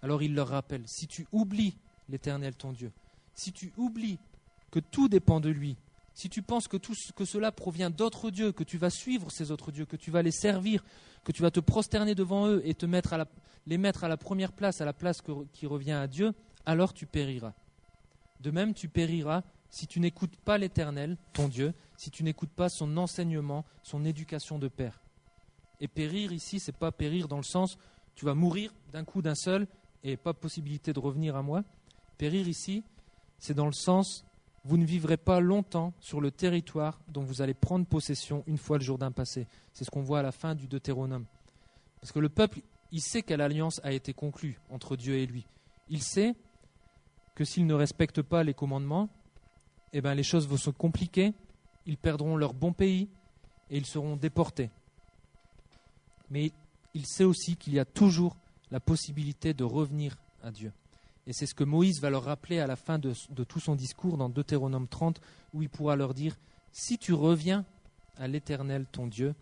Alors 0.00 0.22
il 0.22 0.34
leur 0.34 0.48
rappelle, 0.48 0.84
si 0.86 1.06
tu 1.06 1.26
oublies 1.30 1.76
l'Éternel 2.08 2.56
ton 2.56 2.72
Dieu, 2.72 2.90
si 3.34 3.52
tu 3.52 3.70
oublies 3.76 4.18
que 4.70 4.80
tout 4.80 5.10
dépend 5.10 5.40
de 5.40 5.50
lui, 5.50 5.76
si 6.14 6.28
tu 6.28 6.42
penses 6.42 6.68
que 6.68 6.76
tout 6.76 6.94
cela 6.94 7.52
provient 7.52 7.90
d'autres 7.90 8.30
dieux, 8.30 8.52
que 8.52 8.64
tu 8.64 8.78
vas 8.78 8.90
suivre 8.90 9.30
ces 9.30 9.50
autres 9.50 9.72
dieux, 9.72 9.86
que 9.86 9.96
tu 9.96 10.10
vas 10.10 10.22
les 10.22 10.30
servir, 10.30 10.84
que 11.24 11.32
tu 11.32 11.42
vas 11.42 11.50
te 11.50 11.60
prosterner 11.60 12.14
devant 12.14 12.48
eux 12.48 12.62
et 12.64 12.74
te 12.74 12.86
mettre 12.86 13.12
à 13.12 13.26
les 13.66 13.78
mettre 13.78 14.04
à 14.04 14.08
la 14.08 14.16
première 14.16 14.52
place, 14.52 14.80
à 14.80 14.84
la 14.84 14.92
place 14.92 15.22
qui 15.52 15.66
revient 15.66 15.92
à 15.92 16.06
Dieu, 16.06 16.34
alors 16.66 16.92
tu 16.92 17.06
périras. 17.06 17.54
De 18.40 18.50
même, 18.50 18.74
tu 18.74 18.88
périras 18.88 19.42
si 19.70 19.86
tu 19.86 20.00
n'écoutes 20.00 20.36
pas 20.36 20.58
l'Éternel, 20.58 21.16
ton 21.32 21.48
Dieu, 21.48 21.72
si 21.96 22.10
tu 22.10 22.24
n'écoutes 22.24 22.50
pas 22.50 22.68
son 22.68 22.96
enseignement, 22.96 23.64
son 23.82 24.04
éducation 24.04 24.58
de 24.58 24.68
père. 24.68 25.00
Et 25.80 25.88
périr 25.88 26.32
ici, 26.32 26.60
c'est 26.60 26.76
pas 26.76 26.92
périr 26.92 27.28
dans 27.28 27.38
le 27.38 27.42
sens 27.42 27.78
tu 28.14 28.24
vas 28.24 28.34
mourir 28.34 28.72
d'un 28.92 29.04
coup 29.04 29.22
d'un 29.22 29.34
seul 29.34 29.66
et 30.04 30.16
pas 30.16 30.34
possibilité 30.34 30.92
de 30.92 30.98
revenir 30.98 31.36
à 31.36 31.42
moi. 31.42 31.64
Périr 32.18 32.48
ici, 32.48 32.84
c'est 33.38 33.54
dans 33.54 33.66
le 33.66 33.72
sens 33.72 34.24
vous 34.64 34.76
ne 34.76 34.84
vivrez 34.84 35.16
pas 35.16 35.40
longtemps 35.40 35.92
sur 35.98 36.20
le 36.20 36.30
territoire 36.30 37.00
dont 37.08 37.22
vous 37.22 37.42
allez 37.42 37.54
prendre 37.54 37.86
possession 37.86 38.44
une 38.46 38.58
fois 38.58 38.78
le 38.78 38.84
Jourdain 38.84 39.10
passé. 39.10 39.46
C'est 39.72 39.84
ce 39.84 39.90
qu'on 39.90 40.02
voit 40.02 40.20
à 40.20 40.22
la 40.22 40.32
fin 40.32 40.54
du 40.54 40.68
Deutéronome. 40.68 41.26
Parce 42.00 42.12
que 42.12 42.20
le 42.20 42.28
peuple, 42.28 42.60
il 42.92 43.00
sait 43.00 43.22
quelle 43.22 43.40
alliance 43.40 43.80
a 43.82 43.92
été 43.92 44.12
conclue 44.12 44.60
entre 44.70 44.96
Dieu 44.96 45.16
et 45.16 45.26
lui. 45.26 45.46
Il 45.88 46.02
sait 46.02 46.34
que 47.34 47.44
s'ils 47.44 47.66
ne 47.66 47.74
respectent 47.74 48.22
pas 48.22 48.44
les 48.44 48.54
commandements, 48.54 49.08
eh 49.92 50.00
ben, 50.00 50.14
les 50.14 50.22
choses 50.22 50.46
vont 50.46 50.56
se 50.56 50.70
compliquer, 50.70 51.34
ils 51.86 51.96
perdront 51.96 52.36
leur 52.36 52.54
bon 52.54 52.72
pays 52.72 53.08
et 53.70 53.76
ils 53.76 53.86
seront 53.86 54.16
déportés. 54.16 54.70
Mais 56.30 56.52
il 56.94 57.06
sait 57.06 57.24
aussi 57.24 57.56
qu'il 57.56 57.74
y 57.74 57.78
a 57.78 57.84
toujours 57.84 58.36
la 58.70 58.80
possibilité 58.80 59.54
de 59.54 59.64
revenir 59.64 60.16
à 60.42 60.50
Dieu. 60.50 60.72
Et 61.26 61.32
c'est 61.32 61.46
ce 61.46 61.54
que 61.54 61.64
Moïse 61.64 62.00
va 62.00 62.10
leur 62.10 62.24
rappeler 62.24 62.58
à 62.58 62.66
la 62.66 62.76
fin 62.76 62.98
de, 62.98 63.12
tout 63.44 63.60
son 63.60 63.74
discours 63.74 64.16
dans 64.16 64.28
Deutéronome 64.28 64.88
30, 64.88 65.20
où 65.54 65.62
il 65.62 65.68
pourra 65.68 65.96
leur 65.96 66.14
dire, 66.14 66.36
si 66.72 66.98
tu 66.98 67.12
reviens 67.12 67.64
à 68.18 68.26
l'Éternel 68.26 68.86
ton 68.90 69.06
Dieu, 69.06 69.34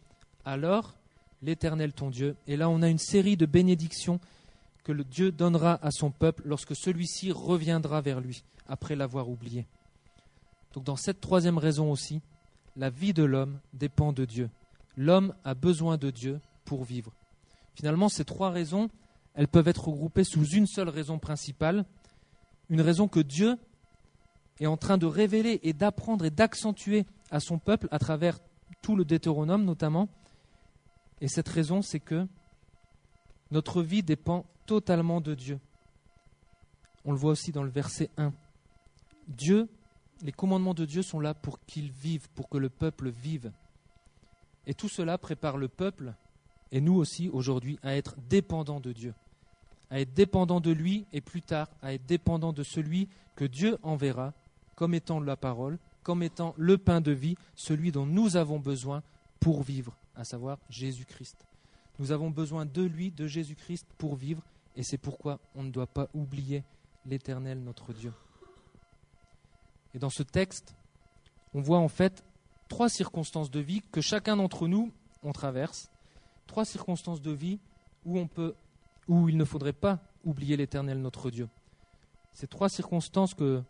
alors 0.45 0.95
l'Éternel 1.43 1.93
ton 1.93 2.11
Dieu, 2.11 2.37
et 2.47 2.57
là 2.57 2.69
on 2.69 2.83
a 2.83 2.89
une 2.89 2.99
série 2.99 3.37
de 3.37 3.47
bénédictions 3.47 4.21
que 4.85 4.93
Dieu 4.93 5.33
donnera 5.33 5.79
à 5.83 5.91
son 5.91 6.11
peuple 6.11 6.43
lorsque 6.45 6.77
celui-ci 6.77 7.33
reviendra 7.33 8.01
vers 8.01 8.21
lui, 8.21 8.45
après 8.69 8.97
l'avoir 8.97 9.29
oublié. 9.29 9.67
Donc 10.75 10.85
dans 10.85 10.97
cette 10.97 11.21
troisième 11.21 11.59
raison 11.59 11.91
aussi, 11.91 12.21
la 12.77 12.91
vie 12.91 13.13
de 13.13 13.25
l'homme 13.25 13.59
dépend 13.73 14.13
de 14.13 14.25
Dieu. 14.25 14.51
L'homme 14.97 15.35
a 15.45 15.55
besoin 15.55 15.97
de 15.97 16.11
Dieu 16.11 16.41
pour 16.65 16.85
vivre. 16.85 17.13
Finalement, 17.75 18.09
ces 18.09 18.25
trois 18.25 18.51
raisons, 18.51 18.91
elles 19.35 19.49
peuvent 19.49 19.69
être 19.69 19.89
regroupées 19.89 20.25
sous 20.25 20.45
une 20.45 20.67
seule 20.67 20.89
raison 20.89 21.19
principale, 21.19 21.85
une 22.69 22.81
raison 22.81 23.09
que 23.09 23.21
Dieu 23.21 23.57
est 24.61 24.67
en 24.67 24.77
train 24.77 24.99
de 24.99 25.07
révéler 25.07 25.61
et 25.63 25.73
d'apprendre 25.73 26.25
et 26.25 26.31
d'accentuer 26.31 27.07
à 27.31 27.41
son 27.41 27.59
peuple 27.59 27.89
à 27.91 27.99
travers 27.99 28.39
tout 28.83 28.97
le 28.97 29.05
Deutéronome 29.05 29.65
notamment. 29.65 30.09
Et 31.21 31.29
cette 31.29 31.49
raison, 31.49 31.83
c'est 31.83 32.01
que 32.01 32.27
notre 33.51 33.83
vie 33.83 34.03
dépend 34.03 34.47
totalement 34.67 35.21
de 35.21 35.35
Dieu. 35.35 35.59
On 37.05 37.13
le 37.13 37.19
voit 37.19 37.33
aussi 37.33 37.53
dans 37.53 37.63
le 37.63 37.71
verset 37.71 38.11
1. 38.17 38.33
Dieu, 39.29 39.69
les 40.23 40.33
commandements 40.33 40.75
de 40.75 40.85
Dieu 40.85 41.03
sont 41.03 41.21
là 41.21 41.35
pour 41.35 41.65
qu'il 41.65 41.91
vive, 41.91 42.29
pour 42.31 42.49
que 42.49 42.59
le 42.59 42.69
peuple 42.69 43.11
vive. 43.11 43.53
Et 44.67 44.75
tout 44.75 44.89
cela 44.89 45.19
prépare 45.19 45.57
le 45.57 45.69
peuple 45.69 46.15
et 46.73 46.81
nous 46.81 46.95
aussi 46.95 47.29
aujourd'hui 47.29 47.79
à 47.83 47.97
être 47.97 48.17
dépendants 48.29 48.81
de 48.81 48.93
Dieu, 48.93 49.15
à 49.91 50.01
être 50.01 50.15
dépendants 50.15 50.61
de 50.61 50.71
lui 50.71 51.07
et 51.13 51.21
plus 51.21 51.43
tard 51.43 51.69
à 51.83 51.93
être 51.95 52.07
dépendants 52.07 52.53
de 52.53 52.63
celui 52.63 53.09
que 53.37 53.45
Dieu 53.45 53.79
enverra 53.83 54.33
comme 54.77 54.95
étant 54.95 55.21
la 55.21 55.37
parole, 55.37 55.79
comme 56.03 56.23
étant 56.23 56.55
le 56.57 56.79
pain 56.79 57.01
de 57.01 57.13
vie, 57.13 57.37
celui 57.55 57.93
dont 57.93 58.07
nous 58.07 58.37
avons 58.37 58.59
besoin 58.59 59.03
pour 59.41 59.63
vivre, 59.63 59.97
à 60.17 60.25
savoir 60.25 60.59
Jésus-Christ. 60.71 61.47
Nous 61.99 62.13
avons 62.13 62.31
besoin 62.31 62.65
de 62.65 62.83
lui, 62.83 63.11
de 63.11 63.27
Jésus-Christ, 63.27 63.87
pour 63.99 64.15
vivre, 64.15 64.43
et 64.77 64.83
c'est 64.83 64.99
pourquoi 64.99 65.39
on 65.55 65.63
ne 65.63 65.71
doit 65.71 65.87
pas 65.87 66.09
oublier 66.15 66.65
l'Éternel, 67.05 67.63
notre 67.63 67.93
Dieu. 67.93 68.13
Et 69.95 69.99
dans 69.99 70.11
ce 70.11 70.23
texte, 70.23 70.75
on 71.53 71.61
voit 71.61 71.79
en 71.79 71.89
fait 71.89 72.25
trois 72.69 72.89
circonstances 72.89 73.51
de 73.51 73.61
vie 73.61 73.83
que 73.93 74.01
chacun 74.01 74.37
d'entre 74.37 74.69
nous 74.69 74.93
on 75.23 75.33
traverse, 75.33 75.91
trois 76.47 76.65
circonstances 76.65 77.21
de 77.21 77.33
vie 77.33 77.59
où 78.05 78.19
on 78.19 78.27
peut, 78.27 78.55
où 79.09 79.29
il 79.29 79.37
ne 79.37 79.45
faudrait 79.45 79.73
pas 79.73 80.01
oublier 80.25 80.57
l'Éternel 80.57 81.01
notre 81.01 81.31
Dieu. 81.31 81.49
Ces 82.33 82.47
trois 82.47 82.69
circonstances 82.69 83.35
que 83.35 83.63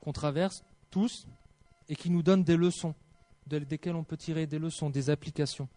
qu'on 0.00 0.12
traverse 0.12 0.64
tous 0.90 1.26
et 1.88 1.96
qui 1.96 2.10
nous 2.10 2.22
donnent 2.22 2.44
des 2.44 2.56
leçons, 2.56 2.94
desquelles 3.46 3.96
on 3.96 4.04
peut 4.04 4.16
tirer 4.16 4.46
des 4.46 4.58
leçons, 4.58 4.90
des 4.90 5.10
applications. 5.10 5.68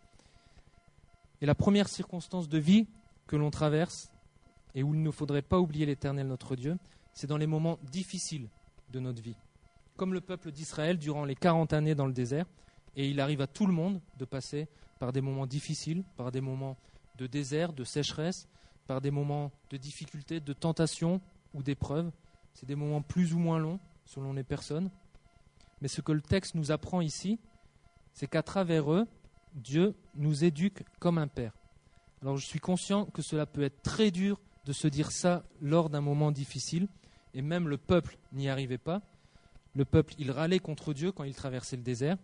Et 1.41 1.45
la 1.45 1.55
première 1.55 1.89
circonstance 1.89 2.47
de 2.47 2.57
vie 2.57 2.87
que 3.27 3.35
l'on 3.35 3.49
traverse 3.49 4.11
et 4.75 4.83
où 4.83 4.93
il 4.93 5.01
ne 5.01 5.11
faudrait 5.11 5.41
pas 5.41 5.59
oublier 5.59 5.85
l'Éternel 5.85 6.27
notre 6.27 6.55
Dieu, 6.55 6.77
c'est 7.13 7.27
dans 7.27 7.37
les 7.37 7.47
moments 7.47 7.79
difficiles 7.91 8.47
de 8.91 8.99
notre 8.99 9.21
vie. 9.21 9.35
Comme 9.97 10.13
le 10.13 10.21
peuple 10.21 10.51
d'Israël 10.51 10.97
durant 10.97 11.25
les 11.25 11.35
40 11.35 11.73
années 11.73 11.95
dans 11.95 12.05
le 12.05 12.13
désert, 12.13 12.45
et 12.95 13.09
il 13.09 13.19
arrive 13.19 13.41
à 13.41 13.47
tout 13.47 13.65
le 13.65 13.73
monde 13.73 14.01
de 14.17 14.25
passer 14.25 14.67
par 14.99 15.11
des 15.11 15.21
moments 15.21 15.47
difficiles, 15.47 16.03
par 16.17 16.31
des 16.31 16.41
moments 16.41 16.77
de 17.17 17.27
désert, 17.27 17.73
de 17.73 17.83
sécheresse, 17.83 18.47
par 18.87 19.01
des 19.01 19.11
moments 19.11 19.51
de 19.69 19.77
difficulté, 19.77 20.39
de 20.39 20.53
tentation 20.53 21.21
ou 21.53 21.63
d'épreuve. 21.63 22.11
C'est 22.53 22.65
des 22.65 22.75
moments 22.75 23.01
plus 23.01 23.33
ou 23.33 23.39
moins 23.39 23.59
longs 23.59 23.79
selon 24.05 24.33
les 24.33 24.43
personnes. 24.43 24.89
Mais 25.81 25.87
ce 25.87 26.01
que 26.01 26.11
le 26.11 26.21
texte 26.21 26.55
nous 26.55 26.71
apprend 26.71 27.01
ici, 27.01 27.39
c'est 28.13 28.27
qu'à 28.27 28.43
travers 28.43 28.91
eux, 28.91 29.07
Dieu 29.53 29.95
nous 30.15 30.43
éduque 30.43 30.83
comme 30.99 31.17
un 31.17 31.27
père. 31.27 31.53
Alors 32.21 32.37
je 32.37 32.45
suis 32.45 32.59
conscient 32.59 33.05
que 33.05 33.21
cela 33.21 33.45
peut 33.45 33.63
être 33.63 33.81
très 33.81 34.11
dur 34.11 34.39
de 34.65 34.73
se 34.73 34.87
dire 34.87 35.11
ça 35.11 35.43
lors 35.59 35.89
d'un 35.89 36.01
moment 36.01 36.31
difficile, 36.31 36.87
et 37.33 37.41
même 37.41 37.67
le 37.67 37.77
peuple 37.77 38.17
n'y 38.31 38.49
arrivait 38.49 38.77
pas. 38.77 39.01
Le 39.73 39.85
peuple, 39.85 40.13
il 40.19 40.31
râlait 40.31 40.59
contre 40.59 40.93
Dieu 40.93 41.11
quand 41.11 41.23
il 41.23 41.33
traversait 41.33 41.77
le 41.77 41.83
désert. 41.83 42.17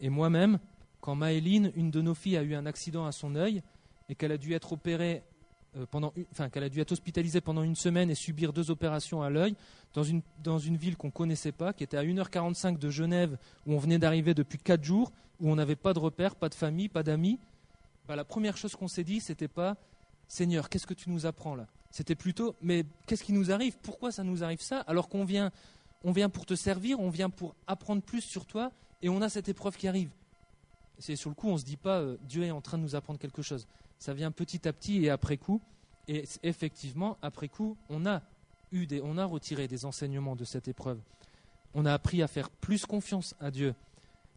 Et 0.00 0.08
moi-même, 0.08 0.58
quand 1.00 1.14
Maëline, 1.14 1.70
une 1.76 1.90
de 1.90 2.00
nos 2.00 2.14
filles, 2.14 2.36
a 2.36 2.42
eu 2.42 2.54
un 2.54 2.66
accident 2.66 3.06
à 3.06 3.12
son 3.12 3.34
œil 3.36 3.62
et 4.08 4.14
qu'elle 4.14 4.32
a 4.32 4.38
dû 4.38 4.54
être 4.54 4.72
opérée 4.72 5.22
pendant, 5.90 6.12
enfin 6.32 6.48
qu'elle 6.48 6.64
a 6.64 6.68
dû 6.68 6.80
être 6.80 6.92
hospitalisée 6.92 7.40
pendant 7.40 7.62
une 7.62 7.76
semaine 7.76 8.10
et 8.10 8.14
subir 8.14 8.52
deux 8.52 8.70
opérations 8.70 9.22
à 9.22 9.30
l'œil 9.30 9.54
dans 9.94 10.02
une, 10.02 10.22
dans 10.42 10.58
une 10.58 10.76
ville 10.76 10.96
qu'on 10.96 11.08
ne 11.08 11.12
connaissait 11.12 11.52
pas, 11.52 11.72
qui 11.72 11.84
était 11.84 11.96
à 11.96 12.02
1h45 12.02 12.78
de 12.78 12.90
Genève, 12.90 13.36
où 13.66 13.74
on 13.74 13.78
venait 13.78 13.98
d'arriver 13.98 14.34
depuis 14.34 14.58
4 14.58 14.82
jours, 14.82 15.12
où 15.40 15.50
on 15.50 15.56
n'avait 15.56 15.76
pas 15.76 15.92
de 15.92 15.98
repères, 15.98 16.34
pas 16.34 16.48
de 16.48 16.54
famille, 16.54 16.88
pas 16.88 17.02
d'amis. 17.02 17.38
Bah, 18.06 18.16
la 18.16 18.24
première 18.24 18.56
chose 18.56 18.74
qu'on 18.74 18.88
s'est 18.88 19.04
dit, 19.04 19.20
c'était 19.20 19.48
pas 19.48 19.76
Seigneur, 20.28 20.68
qu'est-ce 20.68 20.86
que 20.86 20.94
tu 20.94 21.10
nous 21.10 21.24
apprends 21.24 21.54
là? 21.54 21.66
C'était 21.90 22.14
plutôt 22.14 22.54
Mais 22.60 22.84
qu'est-ce 23.06 23.24
qui 23.24 23.32
nous 23.32 23.50
arrive? 23.50 23.78
Pourquoi 23.78 24.12
ça 24.12 24.24
nous 24.24 24.44
arrive 24.44 24.60
ça? 24.60 24.80
Alors 24.80 25.08
qu'on 25.08 25.24
vient, 25.24 25.50
on 26.04 26.12
vient 26.12 26.28
pour 26.28 26.44
te 26.44 26.54
servir, 26.54 27.00
on 27.00 27.08
vient 27.08 27.30
pour 27.30 27.54
apprendre 27.66 28.02
plus 28.02 28.20
sur 28.20 28.44
toi, 28.44 28.70
et 29.00 29.08
on 29.08 29.22
a 29.22 29.28
cette 29.28 29.48
épreuve 29.48 29.76
qui 29.76 29.88
arrive. 29.88 30.10
C'est 30.98 31.16
sur 31.16 31.30
le 31.30 31.34
coup, 31.34 31.48
on 31.48 31.54
ne 31.54 31.58
se 31.58 31.64
dit 31.64 31.76
pas 31.76 32.00
euh, 32.00 32.16
Dieu 32.22 32.42
est 32.42 32.50
en 32.50 32.60
train 32.60 32.76
de 32.76 32.82
nous 32.82 32.94
apprendre 32.94 33.18
quelque 33.18 33.42
chose. 33.42 33.66
Ça 33.98 34.14
vient 34.14 34.30
petit 34.30 34.66
à 34.68 34.72
petit 34.72 35.04
et 35.04 35.10
après 35.10 35.36
coup. 35.36 35.60
Et 36.06 36.24
effectivement, 36.42 37.18
après 37.20 37.48
coup, 37.48 37.76
on 37.88 38.06
a 38.06 38.22
eu 38.72 38.86
des, 38.86 39.00
on 39.02 39.18
a 39.18 39.24
retiré 39.24 39.68
des 39.68 39.84
enseignements 39.84 40.36
de 40.36 40.44
cette 40.44 40.68
épreuve. 40.68 41.00
On 41.74 41.84
a 41.84 41.92
appris 41.92 42.22
à 42.22 42.28
faire 42.28 42.50
plus 42.50 42.86
confiance 42.86 43.34
à 43.40 43.50
Dieu. 43.50 43.74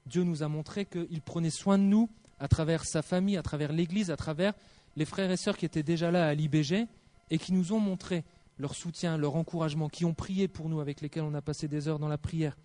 Dieu 0.05 0.23
nous 0.23 0.43
a 0.43 0.47
montré 0.47 0.85
qu'il 0.85 1.21
prenait 1.21 1.49
soin 1.49 1.77
de 1.77 1.83
nous 1.83 2.09
à 2.39 2.47
travers 2.47 2.85
sa 2.85 3.01
famille, 3.01 3.37
à 3.37 3.43
travers 3.43 3.71
l'Église, 3.71 4.11
à 4.11 4.17
travers 4.17 4.53
les 4.95 5.05
frères 5.05 5.31
et 5.31 5.37
sœurs 5.37 5.57
qui 5.57 5.65
étaient 5.65 5.83
déjà 5.83 6.11
là 6.11 6.27
à 6.27 6.33
l'IBG 6.33 6.87
et 7.29 7.37
qui 7.37 7.53
nous 7.53 7.71
ont 7.71 7.79
montré 7.79 8.23
leur 8.57 8.75
soutien, 8.75 9.17
leur 9.17 9.35
encouragement, 9.35 9.89
qui 9.89 10.05
ont 10.05 10.13
prié 10.13 10.47
pour 10.47 10.69
nous, 10.69 10.81
avec 10.81 11.01
lesquels 11.01 11.23
on 11.23 11.33
a 11.33 11.41
passé 11.41 11.67
des 11.67 11.87
heures 11.87 11.99
dans 11.99 12.07
la 12.07 12.17
prière. 12.17 12.57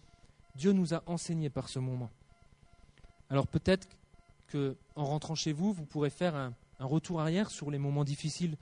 Dieu 0.57 0.73
nous 0.73 0.95
a 0.95 1.03
enseigné 1.07 1.51
par 1.51 1.69
ce 1.69 1.79
moment. 1.79 2.11
Alors 3.31 3.47
peut-être 3.47 3.89
que 4.49 4.77
en 4.95 5.05
rentrant 5.05 5.35
chez 5.35 5.53
vous, 5.53 5.73
vous 5.73 5.85
pourrez 5.85 6.11
faire 6.11 6.35
un, 6.35 6.55
retour 6.85 7.21
arrière 7.21 7.51
sur 7.51 7.71
les 7.71 7.79
moments 7.79 8.05
difficiles 8.05 8.57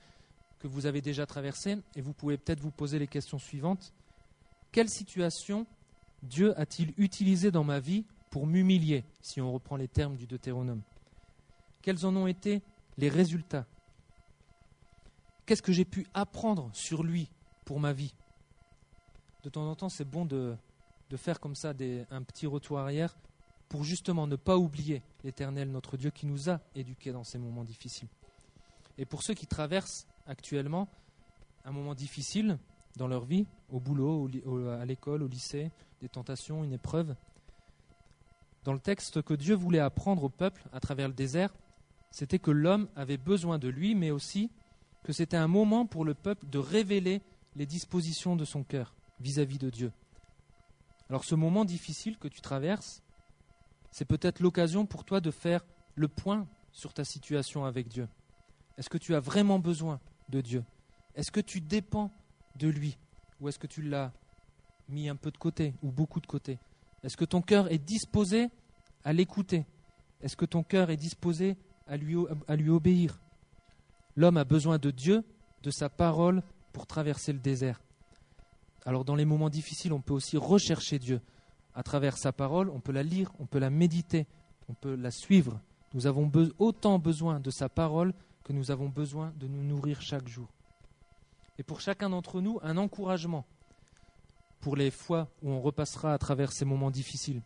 que 0.59 0.67
vous 0.67 0.85
avez 0.85 1.01
déjà 1.01 1.25
traversés 1.25 1.77
et 1.95 2.01
vous 2.01 2.13
pouvez 2.13 2.37
peut-être 2.37 2.61
vous 2.61 2.71
poser 2.71 2.97
les 2.97 3.07
questions 3.07 3.39
suivantes. 3.39 3.93
Quelle 4.71 4.89
situation 4.89 5.67
Dieu 6.23 6.57
a-t-il 6.59 6.93
utilisé 6.97 7.51
dans 7.51 7.63
ma 7.63 7.79
vie 7.79 8.05
pour 8.29 8.47
m'humilier, 8.47 9.03
si 9.21 9.41
on 9.41 9.51
reprend 9.51 9.75
les 9.75 9.87
termes 9.87 10.15
du 10.15 10.27
Deutéronome? 10.27 10.81
Quels 11.81 12.05
en 12.05 12.15
ont 12.15 12.27
été 12.27 12.61
les 12.97 13.09
résultats? 13.09 13.65
Qu'est-ce 15.45 15.61
que 15.61 15.71
j'ai 15.71 15.85
pu 15.85 16.07
apprendre 16.13 16.69
sur 16.73 17.03
lui 17.03 17.29
pour 17.65 17.79
ma 17.79 17.93
vie? 17.93 18.15
De 19.43 19.49
temps 19.49 19.69
en 19.69 19.75
temps, 19.75 19.89
c'est 19.89 20.09
bon 20.09 20.25
de, 20.25 20.57
faire 21.15 21.39
comme 21.39 21.55
ça 21.55 21.73
un 22.09 22.23
petit 22.23 22.47
retour 22.47 22.79
arrière 22.79 23.15
pour 23.69 23.83
justement 23.83 24.27
ne 24.27 24.35
pas 24.35 24.57
oublier 24.57 25.01
l'Éternel, 25.23 25.71
notre 25.71 25.97
Dieu, 25.97 26.11
qui 26.11 26.25
nous 26.25 26.49
a 26.49 26.59
éduqués 26.75 27.11
dans 27.11 27.23
ces 27.23 27.37
moments 27.37 27.63
difficiles. 27.63 28.07
Et 28.97 29.05
pour 29.05 29.23
ceux 29.23 29.33
qui 29.33 29.47
traversent 29.47 30.07
actuellement 30.27 30.87
un 31.65 31.71
moment 31.71 31.95
difficile 31.95 32.57
dans 32.95 33.07
leur 33.07 33.25
vie, 33.25 33.45
au 33.69 33.79
boulot, 33.79 34.29
à 34.79 34.85
l'école, 34.85 35.23
au 35.23 35.27
lycée, 35.27 35.71
des 36.01 36.09
tentations, 36.09 36.63
une 36.63 36.73
épreuve, 36.73 37.15
dans 38.63 38.73
le 38.73 38.79
texte 38.79 39.21
que 39.21 39.33
Dieu 39.33 39.53
voulait 39.53 39.79
apprendre 39.79 40.23
au 40.23 40.29
peuple 40.29 40.63
à 40.73 40.79
travers 40.79 41.07
le 41.07 41.13
désert, 41.13 41.53
c'était 42.11 42.39
que 42.39 42.51
l'homme 42.51 42.87
avait 42.95 43.17
besoin 43.17 43.59
de 43.59 43.67
lui, 43.67 43.93
mais 43.93 44.11
aussi 44.11 44.49
que 45.03 45.13
c'était 45.13 45.37
un 45.37 45.47
moment 45.47 45.85
pour 45.85 46.05
le 46.05 46.13
peuple 46.13 46.47
de 46.47 46.57
révéler 46.57 47.21
les 47.55 47.65
dispositions 47.65 48.35
de 48.35 48.45
son 48.45 48.63
cœur 48.63 48.95
vis-à-vis 49.19 49.59
de 49.59 49.69
Dieu. 49.69 49.91
Alors 51.09 51.25
ce 51.25 51.35
moment 51.35 51.65
difficile 51.65 52.17
que 52.17 52.27
tu 52.27 52.41
traverses, 52.41 53.03
c'est 53.95 54.03
peut-être 54.03 54.41
l'occasion 54.41 54.85
pour 54.85 55.05
toi 55.05 55.21
de 55.21 55.31
faire 55.31 55.65
le 55.95 56.09
point 56.09 56.49
sur 56.73 56.93
ta 56.93 57.05
situation 57.05 57.63
avec 57.63 57.87
Dieu. 57.87 58.09
Est-ce 58.77 58.89
que 58.89 58.97
tu 58.97 59.15
as 59.15 59.21
vraiment 59.21 59.57
besoin 59.57 60.01
de 60.27 60.41
Dieu? 60.41 60.65
Est-ce 61.15 61.31
que 61.31 61.39
tu 61.39 61.61
dépends 61.61 62.11
de 62.57 62.67
lui? 62.67 62.97
Ou 63.39 63.47
est-ce 63.47 63.57
que 63.57 63.67
tu 63.67 63.81
l'as 63.81 64.11
mis 64.89 65.07
un 65.07 65.15
peu 65.15 65.31
de 65.31 65.37
côté 65.37 65.75
ou 65.81 65.93
beaucoup 65.93 66.19
de 66.19 66.27
côté? 66.27 66.59
Est-ce 67.03 67.15
que 67.15 67.23
ton 67.23 67.41
cœur 67.41 67.71
est 67.71 67.77
disposé 67.77 68.49
à 69.05 69.13
l'écouter? 69.13 69.65
Est-ce 70.21 70.35
que 70.35 70.43
ton 70.43 70.63
cœur 70.63 70.89
est 70.89 70.97
disposé 70.97 71.55
à 71.87 71.95
lui, 71.95 72.17
à 72.49 72.57
lui 72.57 72.69
obéir? 72.69 73.21
L'homme 74.17 74.35
a 74.35 74.43
besoin 74.43 74.77
de 74.77 74.91
Dieu, 74.91 75.23
de 75.63 75.71
sa 75.71 75.87
parole, 75.87 76.43
pour 76.73 76.85
traverser 76.85 77.31
le 77.31 77.39
désert. 77.39 77.79
Alors 78.85 79.05
dans 79.05 79.15
les 79.15 79.23
moments 79.23 79.49
difficiles, 79.49 79.93
on 79.93 80.01
peut 80.01 80.13
aussi 80.13 80.35
rechercher 80.35 80.99
Dieu. 80.99 81.21
À 81.75 81.83
travers 81.83 82.17
sa 82.17 82.31
parole, 82.31 82.69
on 82.69 82.79
peut 82.79 82.93
la 82.93 83.03
lire, 83.03 83.31
on 83.39 83.45
peut 83.45 83.59
la 83.59 83.69
méditer, 83.69 84.27
on 84.69 84.73
peut 84.73 84.95
la 84.95 85.11
suivre. 85.11 85.59
Nous 85.93 86.07
avons 86.07 86.31
autant 86.57 86.99
besoin 86.99 87.39
de 87.39 87.51
sa 87.51 87.69
parole 87.69 88.13
que 88.43 88.53
nous 88.53 88.71
avons 88.71 88.89
besoin 88.89 89.33
de 89.37 89.47
nous 89.47 89.63
nourrir 89.63 90.01
chaque 90.01 90.27
jour. 90.27 90.47
Et 91.57 91.63
pour 91.63 91.81
chacun 91.81 92.09
d'entre 92.09 92.41
nous, 92.41 92.59
un 92.63 92.77
encouragement 92.77 93.45
pour 94.61 94.75
les 94.75 94.89
fois 94.89 95.29
où 95.43 95.51
on 95.51 95.61
repassera 95.61 96.13
à 96.13 96.17
travers 96.17 96.51
ces 96.51 96.65
moments 96.65 96.91
difficiles. 96.91 97.41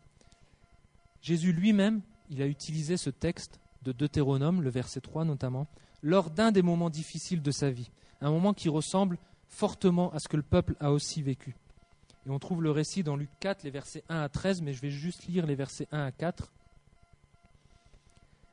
Jésus 1.21 1.51
lui-même, 1.51 2.01
il 2.29 2.41
a 2.41 2.47
utilisé 2.47 2.97
ce 2.97 3.09
texte 3.09 3.59
de 3.83 3.91
Deutéronome, 3.91 4.61
le 4.61 4.69
verset 4.69 5.01
3 5.01 5.25
notamment, 5.25 5.67
lors 6.01 6.29
d'un 6.29 6.51
des 6.51 6.61
moments 6.61 6.89
difficiles 6.89 7.41
de 7.41 7.51
sa 7.51 7.71
vie, 7.71 7.91
un 8.21 8.31
moment 8.31 8.53
qui 8.53 8.69
ressemble 8.69 9.17
fortement 9.47 10.13
à 10.13 10.19
ce 10.19 10.27
que 10.27 10.37
le 10.37 10.43
peuple 10.43 10.75
a 10.79 10.91
aussi 10.91 11.21
vécu. 11.21 11.55
Et 12.25 12.29
on 12.29 12.39
trouve 12.39 12.61
le 12.61 12.71
récit 12.71 13.03
dans 13.03 13.15
Luc 13.15 13.29
4, 13.39 13.63
les 13.63 13.71
versets 13.71 14.03
1 14.09 14.21
à 14.21 14.29
13, 14.29 14.61
mais 14.61 14.73
je 14.73 14.81
vais 14.81 14.89
juste 14.89 15.27
lire 15.27 15.45
les 15.45 15.55
versets 15.55 15.87
1 15.91 16.05
à 16.05 16.11
4. 16.11 16.51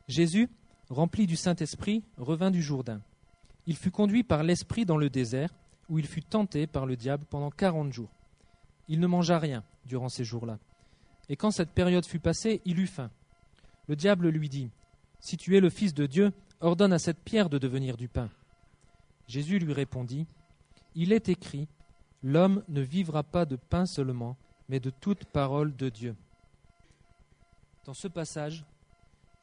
Jésus, 0.09 0.49
rempli 0.89 1.27
du 1.27 1.37
Saint-Esprit, 1.37 2.05
revint 2.17 2.51
du 2.51 2.63
Jourdain. 2.63 3.01
Il 3.67 3.77
fut 3.77 3.91
conduit 3.91 4.23
par 4.23 4.45
l'Esprit 4.45 4.85
dans 4.85 4.97
le 4.97 5.11
désert, 5.11 5.51
où 5.89 5.99
il 5.99 6.07
fut 6.07 6.23
tenté 6.23 6.67
par 6.67 6.87
le 6.87 6.97
diable 6.97 7.27
pendant 7.29 7.51
quarante 7.51 7.93
jours. 7.93 8.11
Il 8.89 9.01
ne 9.01 9.07
mangea 9.07 9.39
rien 9.39 9.65
durant 9.85 10.09
ces 10.09 10.25
jours-là. 10.25 10.59
Et 11.29 11.37
quand 11.37 11.51
cette 11.51 11.71
période 11.71 12.07
fut 12.07 12.21
passée, 12.21 12.63
il 12.65 12.79
eut 12.79 12.87
faim. 12.87 13.11
Le 13.89 13.97
diable 13.97 14.29
lui 14.29 14.49
dit, 14.49 14.71
Si 15.21 15.37
tu 15.37 15.57
es 15.57 15.61
le 15.61 15.71
Fils 15.71 15.95
de 15.95 16.07
Dieu, 16.07 16.33
ordonne 16.61 16.93
à 16.93 16.99
cette 16.99 17.19
pierre 17.19 17.49
de 17.49 17.59
devenir 17.59 17.97
du 17.97 18.09
pain. 18.09 18.31
Jésus 19.27 19.59
lui 19.59 19.73
répondit, 19.73 20.27
Il 20.95 21.13
est 21.13 21.29
écrit, 21.29 21.69
L'homme 22.23 22.63
ne 22.69 22.81
vivra 22.81 23.23
pas 23.23 23.45
de 23.45 23.57
pain 23.57 23.87
seulement, 23.87 24.37
mais 24.69 24.81
de 24.81 24.91
toute 24.91 25.25
parole 25.25 25.77
de 25.77 25.89
Dieu. 25.89 26.17
Dans 27.85 27.95
ce 27.95 28.09
passage, 28.09 28.65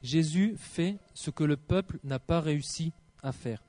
Jésus 0.01 0.55
fait 0.57 0.97
ce 1.13 1.29
que 1.29 1.43
le 1.43 1.55
peuple 1.55 1.99
n'a 2.03 2.19
pas 2.19 2.41
réussi 2.41 2.91
à 3.21 3.31
faire. 3.31 3.63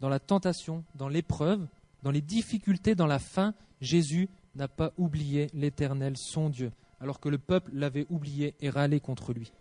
Dans 0.00 0.08
la 0.08 0.18
tentation, 0.18 0.84
dans 0.96 1.08
l'épreuve, 1.08 1.66
dans 2.02 2.10
les 2.10 2.20
difficultés, 2.20 2.94
dans 2.94 3.06
la 3.06 3.20
faim, 3.20 3.54
Jésus 3.80 4.28
n'a 4.56 4.68
pas 4.68 4.92
oublié 4.96 5.48
l'Éternel, 5.54 6.16
son 6.16 6.48
Dieu, 6.48 6.72
alors 7.00 7.20
que 7.20 7.28
le 7.28 7.38
peuple 7.38 7.70
l'avait 7.74 8.06
oublié 8.10 8.54
et 8.60 8.70
râlé 8.70 9.00
contre 9.00 9.32
lui. 9.32 9.52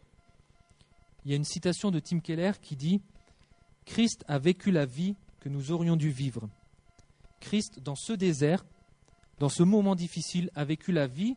Il 1.23 1.31
y 1.31 1.33
a 1.33 1.37
une 1.37 1.43
citation 1.43 1.91
de 1.91 1.99
Tim 1.99 2.19
Keller 2.19 2.53
qui 2.61 2.75
dit 2.75 3.01
Christ 3.85 4.23
a 4.27 4.39
vécu 4.39 4.71
la 4.71 4.85
vie 4.85 5.15
que 5.39 5.49
nous 5.49 5.71
aurions 5.71 5.95
dû 5.95 6.09
vivre. 6.09 6.49
Christ, 7.39 7.79
dans 7.79 7.95
ce 7.95 8.13
désert, 8.13 8.65
dans 9.39 9.49
ce 9.49 9.63
moment 9.63 9.95
difficile, 9.95 10.49
a 10.55 10.63
vécu 10.63 10.91
la 10.91 11.07
vie 11.07 11.35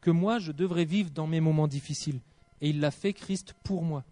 que 0.00 0.10
moi, 0.10 0.38
je 0.38 0.52
devrais 0.52 0.84
vivre 0.84 1.10
dans 1.10 1.26
mes 1.26 1.40
moments 1.40 1.68
difficiles. 1.68 2.20
Et 2.60 2.70
il 2.70 2.80
l'a 2.80 2.90
fait, 2.90 3.12
Christ, 3.12 3.54
pour 3.62 3.82
moi. 3.82 4.04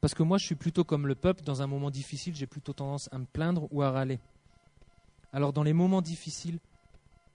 Parce 0.00 0.14
que 0.14 0.22
moi, 0.22 0.38
je 0.38 0.46
suis 0.46 0.54
plutôt 0.54 0.84
comme 0.84 1.06
le 1.06 1.14
peuple, 1.14 1.44
dans 1.44 1.62
un 1.62 1.66
moment 1.66 1.90
difficile, 1.90 2.34
j'ai 2.34 2.46
plutôt 2.46 2.72
tendance 2.72 3.08
à 3.12 3.18
me 3.18 3.26
plaindre 3.26 3.68
ou 3.70 3.82
à 3.82 3.90
râler. 3.90 4.18
Alors 5.32 5.52
dans 5.52 5.62
les 5.62 5.72
moments 5.72 6.02
difficiles, 6.02 6.58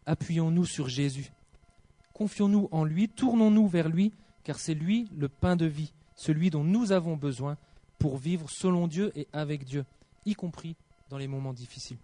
appuyons-nous 0.06 0.66
sur 0.66 0.90
Jésus. 0.90 1.32
Confions-nous 2.14 2.68
en 2.72 2.84
lui, 2.84 3.08
tournons-nous 3.08 3.68
vers 3.68 3.90
lui, 3.90 4.12
car 4.44 4.60
c'est 4.60 4.74
lui 4.74 5.08
le 5.16 5.30
pain 5.30 5.56
de 5.56 5.66
vie, 5.66 5.94
celui 6.16 6.50
dont 6.50 6.64
nous 6.64 6.92
avons 6.92 7.16
besoin 7.16 7.58
pour 8.00 8.18
vivre 8.18 8.50
selon 8.50 8.88
Dieu 8.88 9.12
et 9.16 9.28
avec 9.32 9.64
Dieu, 9.64 9.86
y 10.26 10.34
compris 10.34 10.76
dans 11.10 11.18
les 11.18 11.28
moments 11.28 11.54
difficiles. 11.54 11.98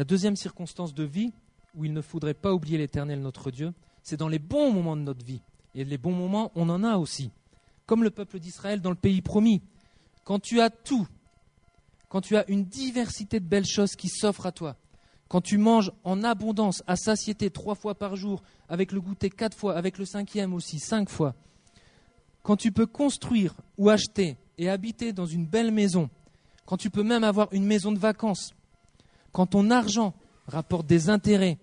La 0.00 0.04
deuxième 0.04 0.34
circonstance 0.34 0.94
de 0.94 1.04
vie 1.04 1.30
où 1.74 1.84
il 1.84 1.92
ne 1.92 2.00
faudrait 2.00 2.32
pas 2.32 2.54
oublier 2.54 2.78
l'Éternel 2.78 3.20
notre 3.20 3.50
Dieu, 3.50 3.74
c'est 4.02 4.16
dans 4.16 4.28
les 4.28 4.38
bons 4.38 4.72
moments 4.72 4.96
de 4.96 5.02
notre 5.02 5.22
vie. 5.22 5.42
Et 5.74 5.84
les 5.84 5.98
bons 5.98 6.14
moments, 6.14 6.50
on 6.54 6.70
en 6.70 6.82
a 6.84 6.96
aussi. 6.96 7.30
Comme 7.84 8.02
le 8.02 8.08
peuple 8.08 8.38
d'Israël 8.38 8.80
dans 8.80 8.88
le 8.88 8.96
pays 8.96 9.20
promis. 9.20 9.60
Quand 10.24 10.38
tu 10.38 10.58
as 10.62 10.70
tout, 10.70 11.06
quand 12.08 12.22
tu 12.22 12.34
as 12.38 12.50
une 12.50 12.64
diversité 12.64 13.40
de 13.40 13.44
belles 13.44 13.66
choses 13.66 13.94
qui 13.94 14.08
s'offrent 14.08 14.46
à 14.46 14.52
toi, 14.52 14.74
quand 15.28 15.42
tu 15.42 15.58
manges 15.58 15.92
en 16.02 16.24
abondance, 16.24 16.82
à 16.86 16.96
satiété, 16.96 17.50
trois 17.50 17.74
fois 17.74 17.94
par 17.94 18.16
jour, 18.16 18.42
avec 18.70 18.92
le 18.92 19.02
goûter 19.02 19.28
quatre 19.28 19.54
fois, 19.54 19.76
avec 19.76 19.98
le 19.98 20.06
cinquième 20.06 20.54
aussi, 20.54 20.78
cinq 20.78 21.10
fois, 21.10 21.34
quand 22.42 22.56
tu 22.56 22.72
peux 22.72 22.86
construire 22.86 23.54
ou 23.76 23.90
acheter 23.90 24.38
et 24.56 24.70
habiter 24.70 25.12
dans 25.12 25.26
une 25.26 25.44
belle 25.44 25.72
maison, 25.72 26.08
quand 26.64 26.78
tu 26.78 26.88
peux 26.88 27.02
même 27.02 27.22
avoir 27.22 27.52
une 27.52 27.66
maison 27.66 27.92
de 27.92 27.98
vacances, 27.98 28.54
quand 29.32 29.46
ton 29.46 29.70
argent 29.70 30.14
rapporte 30.46 30.86
des 30.86 31.08
intérêts 31.08 31.58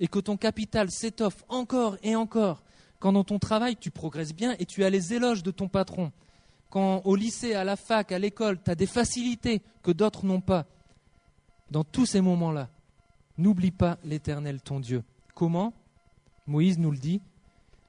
et 0.00 0.08
que 0.08 0.18
ton 0.18 0.36
capital 0.36 0.90
s'étoffe 0.90 1.44
encore 1.48 1.96
et 2.02 2.16
encore, 2.16 2.62
quand 2.98 3.12
dans 3.12 3.24
ton 3.24 3.38
travail 3.38 3.76
tu 3.76 3.90
progresses 3.90 4.34
bien 4.34 4.54
et 4.58 4.66
tu 4.66 4.84
as 4.84 4.90
les 4.90 5.14
éloges 5.14 5.42
de 5.42 5.50
ton 5.50 5.68
patron, 5.68 6.12
quand 6.70 7.02
au 7.04 7.16
lycée, 7.16 7.54
à 7.54 7.64
la 7.64 7.76
fac, 7.76 8.12
à 8.12 8.18
l'école, 8.18 8.62
tu 8.62 8.70
as 8.70 8.74
des 8.74 8.86
facilités 8.86 9.62
que 9.82 9.90
d'autres 9.90 10.24
n'ont 10.24 10.40
pas, 10.40 10.66
dans 11.70 11.84
tous 11.84 12.06
ces 12.06 12.20
moments-là, 12.20 12.70
n'oublie 13.38 13.70
pas 13.70 13.98
l'Éternel 14.04 14.60
ton 14.60 14.80
Dieu. 14.80 15.02
Comment? 15.34 15.74
Moïse 16.46 16.78
nous 16.78 16.90
le 16.90 16.98
dit, 16.98 17.20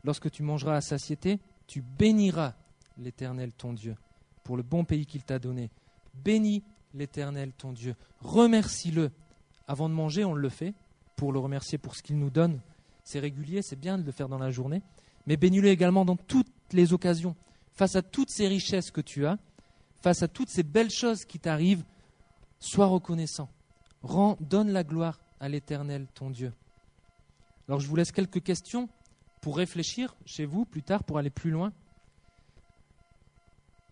lorsque 0.04 0.30
tu 0.30 0.44
mangeras 0.44 0.76
à 0.76 0.82
satiété, 0.82 1.40
tu 1.68 1.82
béniras 1.82 2.54
l'Éternel 2.98 3.54
ton 3.54 3.74
Dieu 3.74 3.96
pour 4.44 4.58
le 4.58 4.64
bon 4.64 4.84
pays 4.84 5.06
qu'il 5.06 5.24
t'a 5.24 5.40
donné. 5.40 5.72
Bénis 6.14 6.64
l'Éternel 6.94 7.52
ton 7.54 7.72
Dieu. 7.72 7.96
Remercie-le. 8.20 9.12
Avant 9.68 9.90
de 9.90 9.94
manger, 9.94 10.26
on 10.26 10.34
le 10.34 10.50
fait 10.50 10.74
pour 11.16 11.32
le 11.32 11.40
remercier 11.40 11.78
pour 11.78 11.96
ce 11.96 12.04
qu'il 12.04 12.18
nous 12.18 12.30
donne. 12.30 12.60
C'est 13.04 13.20
régulier, 13.20 13.62
c'est 13.62 13.80
bien 13.80 13.98
de 13.98 14.04
le 14.04 14.12
faire 14.12 14.30
dans 14.30 14.38
la 14.38 14.52
journée 14.52 14.82
mais 15.26 15.38
bénis-le 15.38 15.70
également 15.70 16.06
dans 16.06 16.16
toutes 16.16 16.52
les 16.72 16.94
occasions, 16.94 17.36
face 17.74 17.96
à 17.96 18.02
toutes 18.02 18.30
ces 18.30 18.48
richesses 18.48 18.92
que 18.92 19.02
tu 19.02 19.26
as, 19.26 19.38
face 20.02 20.24
à 20.24 20.28
toutes 20.28 20.50
ces 20.50 20.64
belles 20.64 20.90
choses 20.90 21.26
qui 21.26 21.40
t'arrivent, 21.40 21.84
sois 22.60 22.88
reconnaissant. 22.88 23.50
Rends, 24.02 24.38
donne 24.42 24.72
la 24.72 24.84
gloire 24.84 25.20
à 25.40 25.48
l'Éternel, 25.48 26.08
ton 26.14 26.30
Dieu. 26.30 26.54
Alors 27.68 27.80
je 27.80 27.88
vous 27.88 27.96
laisse 27.96 28.12
quelques 28.12 28.44
questions 28.44 28.90
pour 29.42 29.58
réfléchir 29.58 30.16
chez 30.26 30.46
vous 30.46 30.66
plus 30.66 30.84
tard, 30.84 31.04
pour 31.04 31.18
aller 31.18 31.30
plus 31.30 31.52
loin. 31.52 31.72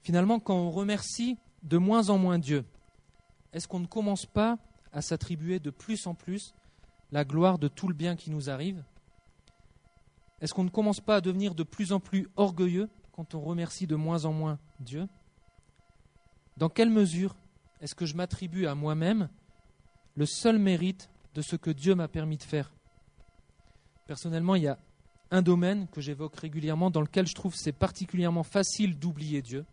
Finalement, 0.04 0.40
quand 0.40 0.56
on 0.56 0.72
remercie 0.72 1.38
de 1.64 1.78
moins 1.78 2.10
en 2.10 2.18
moins 2.18 2.40
Dieu, 2.40 2.66
est-ce 3.54 3.68
qu'on 3.68 3.80
ne 3.80 3.88
commence 3.88 4.26
pas 4.26 4.58
à 4.94 5.02
s'attribuer 5.02 5.60
de 5.60 5.70
plus 5.70 6.08
en 6.08 6.16
plus 6.16 6.54
la 7.12 7.26
gloire 7.26 7.60
de 7.60 7.68
tout 7.68 7.88
le 7.88 7.94
bien 7.94 8.16
qui 8.16 8.32
nous 8.32 8.50
arrive 8.50 8.84
est-ce 10.42 10.56
qu'on 10.56 10.64
ne 10.64 10.70
commence 10.70 11.00
pas 11.00 11.18
à 11.18 11.22
devenir 11.22 11.54
de 11.54 11.64
plus 11.64 11.94
en 11.94 12.00
plus 12.00 12.28
orgueilleux 12.36 12.90
quand 13.12 13.36
on 13.36 13.42
remercie 13.42 13.86
de 13.86 13.96
moins 13.96 14.26
en 14.26 14.34
moins 14.34 14.58
Dieu? 14.80 15.08
Dans 16.58 16.70
quelle 16.70 16.90
mesure 16.90 17.36
est-ce 17.80 17.96
que 17.96 18.08
je 18.08 18.16
m'attribue 18.16 18.66
à 18.66 18.76
moi-même 18.76 19.30
le 20.16 20.26
seul 20.26 20.58
mérite 20.58 21.10
de 21.36 21.42
ce 21.42 21.56
que 21.56 21.70
Dieu 21.70 21.94
m'a 21.94 22.08
permis 22.08 22.38
de 22.38 22.44
faire? 22.44 22.74
Personnellement, 24.08 24.56
il 24.56 24.64
y 24.64 24.68
a 24.68 24.80
un 25.30 25.44
domaine 25.44 25.88
que 25.88 26.02
j'évoque 26.02 26.36
régulièrement 26.36 26.90
dans 26.90 27.02
lequel 27.02 27.28
je 27.28 27.36
trouve 27.36 27.56
c'est 27.56 27.72
particulièrement 27.72 28.44
facile 28.44 28.98
d'oublier 28.98 29.44
Dieu. 29.44 29.64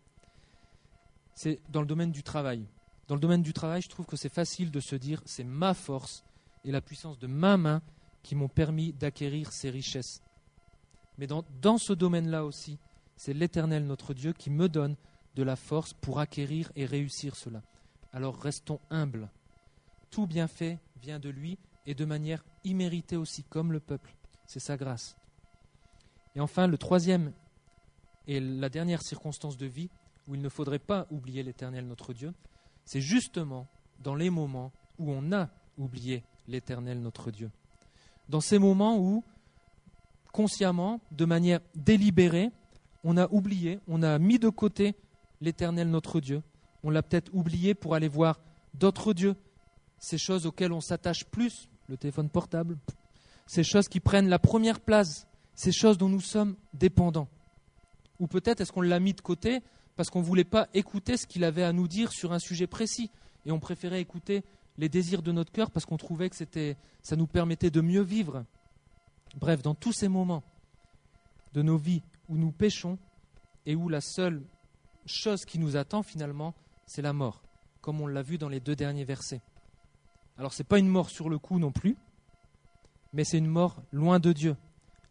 C'est 1.33 1.59
dans 1.69 1.81
le 1.81 1.87
domaine 1.87 2.11
du 2.11 2.21
travail. 2.21 2.65
Dans 3.09 3.15
le 3.15 3.21
domaine 3.21 3.41
du 3.41 3.53
travail, 3.53 3.81
je 3.81 3.89
trouve 3.89 4.05
que 4.05 4.15
c'est 4.15 4.31
facile 4.31 4.69
de 4.69 4.79
se 4.79 4.95
dire 4.95 5.19
c'est 5.25 5.43
ma 5.43 5.73
force 5.73 6.23
et 6.63 6.71
la 6.71 6.79
puissance 6.79 7.17
de 7.17 7.25
ma 7.25 7.57
main 7.57 7.81
qui 8.21 8.35
m'ont 8.35 8.47
permis 8.47 8.93
d'acquérir 8.93 9.51
ces 9.51 9.71
richesses. 9.71 10.21
Mais 11.17 11.25
dans, 11.25 11.77
ce 11.79 11.91
domaine-là 11.91 12.45
aussi, 12.45 12.77
c'est 13.17 13.33
l'Éternel 13.33 13.87
notre 13.87 14.13
Dieu 14.13 14.31
qui 14.31 14.51
me 14.51 14.69
donne 14.69 14.95
de 15.35 15.41
la 15.41 15.55
force 15.55 15.93
pour 15.93 16.19
acquérir 16.19 16.71
et 16.75 16.85
réussir 16.85 17.35
cela. 17.35 17.63
Alors 18.13 18.39
restons 18.39 18.79
humbles. 18.91 19.31
Tout 20.11 20.27
bienfait 20.27 20.77
vient 21.01 21.19
de 21.19 21.29
lui 21.29 21.57
et 21.87 21.95
de 21.95 22.05
manière 22.05 22.45
imméritée 22.63 23.17
aussi, 23.17 23.43
comme 23.43 23.71
le 23.71 23.79
peuple. 23.79 24.15
C'est 24.45 24.59
sa 24.59 24.77
grâce. 24.77 25.17
Et 26.35 26.39
enfin, 26.41 26.67
le 26.67 26.77
troisième 26.77 27.33
et 28.27 28.39
la 28.39 28.69
dernière 28.69 29.01
circonstance 29.01 29.57
de 29.57 29.65
vie 29.65 29.89
où 30.27 30.35
il 30.35 30.41
ne 30.43 30.49
faudrait 30.49 30.77
pas 30.77 31.07
oublier 31.09 31.41
l'Éternel 31.41 31.87
notre 31.87 32.13
Dieu, 32.13 32.33
c'est 32.89 33.01
justement 33.01 33.67
dans 33.99 34.15
les 34.15 34.31
moments 34.31 34.71
où 34.97 35.11
on 35.11 35.31
a 35.31 35.49
oublié 35.77 36.23
l'Éternel 36.47 36.99
notre 36.99 37.29
Dieu. 37.29 37.51
Dans 38.29 38.41
ces 38.41 38.57
moments 38.57 38.97
où 38.97 39.23
consciemment, 40.33 40.99
de 41.11 41.25
manière 41.25 41.59
délibérée, 41.75 42.49
on 43.03 43.15
a 43.17 43.27
oublié, 43.31 43.79
on 43.87 44.01
a 44.01 44.17
mis 44.17 44.39
de 44.39 44.49
côté 44.49 44.95
l'Éternel 45.39 45.91
notre 45.91 46.19
Dieu. 46.19 46.41
On 46.81 46.89
l'a 46.89 47.03
peut-être 47.03 47.29
oublié 47.31 47.75
pour 47.75 47.93
aller 47.93 48.07
voir 48.07 48.39
d'autres 48.73 49.13
dieux, 49.13 49.35
ces 49.99 50.17
choses 50.17 50.47
auxquelles 50.47 50.73
on 50.73 50.81
s'attache 50.81 51.25
plus, 51.25 51.69
le 51.89 51.95
téléphone 51.95 52.31
portable, 52.31 52.75
ces 53.45 53.63
choses 53.63 53.87
qui 53.87 53.99
prennent 53.99 54.29
la 54.29 54.39
première 54.39 54.79
place, 54.79 55.27
ces 55.53 55.71
choses 55.71 55.99
dont 55.99 56.09
nous 56.09 56.21
sommes 56.21 56.55
dépendants. 56.73 57.27
Ou 58.19 58.25
peut-être 58.25 58.61
est-ce 58.61 58.71
qu'on 58.71 58.81
l'a 58.81 58.99
mis 58.99 59.13
de 59.13 59.21
côté 59.21 59.61
parce 59.99 60.09
qu'on 60.09 60.21
ne 60.21 60.25
voulait 60.25 60.45
pas 60.45 60.69
écouter 60.73 61.17
ce 61.17 61.27
qu'il 61.27 61.43
avait 61.43 61.65
à 61.65 61.73
nous 61.73 61.89
dire 61.89 62.13
sur 62.13 62.31
un 62.31 62.39
sujet 62.39 62.67
précis 62.67 63.11
et 63.45 63.51
on 63.51 63.59
préférait 63.59 63.99
écouter 63.99 64.45
les 64.77 64.87
désirs 64.87 65.21
de 65.21 65.33
notre 65.33 65.51
cœur 65.51 65.71
parce 65.71 65.85
qu'on 65.85 65.97
trouvait 65.97 66.29
que 66.29 66.37
c'était, 66.37 66.77
ça 67.01 67.17
nous 67.17 67.27
permettait 67.27 67.69
de 67.69 67.81
mieux 67.81 68.01
vivre. 68.01 68.45
Bref, 69.35 69.61
dans 69.61 69.75
tous 69.75 69.91
ces 69.91 70.07
moments 70.07 70.41
de 71.51 71.61
nos 71.61 71.75
vies 71.75 72.01
où 72.29 72.37
nous 72.37 72.53
péchons 72.53 72.97
et 73.65 73.75
où 73.75 73.89
la 73.89 73.99
seule 73.99 74.41
chose 75.05 75.43
qui 75.43 75.59
nous 75.59 75.75
attend 75.75 76.01
finalement, 76.01 76.55
c'est 76.85 77.01
la 77.01 77.11
mort, 77.11 77.43
comme 77.81 77.99
on 77.99 78.07
l'a 78.07 78.21
vu 78.21 78.37
dans 78.37 78.47
les 78.47 78.61
deux 78.61 78.77
derniers 78.77 79.03
versets. 79.03 79.41
Alors 80.37 80.53
ce 80.53 80.61
n'est 80.61 80.67
pas 80.67 80.79
une 80.79 80.87
mort 80.87 81.09
sur 81.09 81.27
le 81.27 81.39
coup 81.39 81.59
non 81.59 81.73
plus, 81.73 81.97
mais 83.11 83.25
c'est 83.25 83.37
une 83.37 83.47
mort 83.47 83.83
loin 83.91 84.19
de 84.19 84.31
Dieu, 84.31 84.55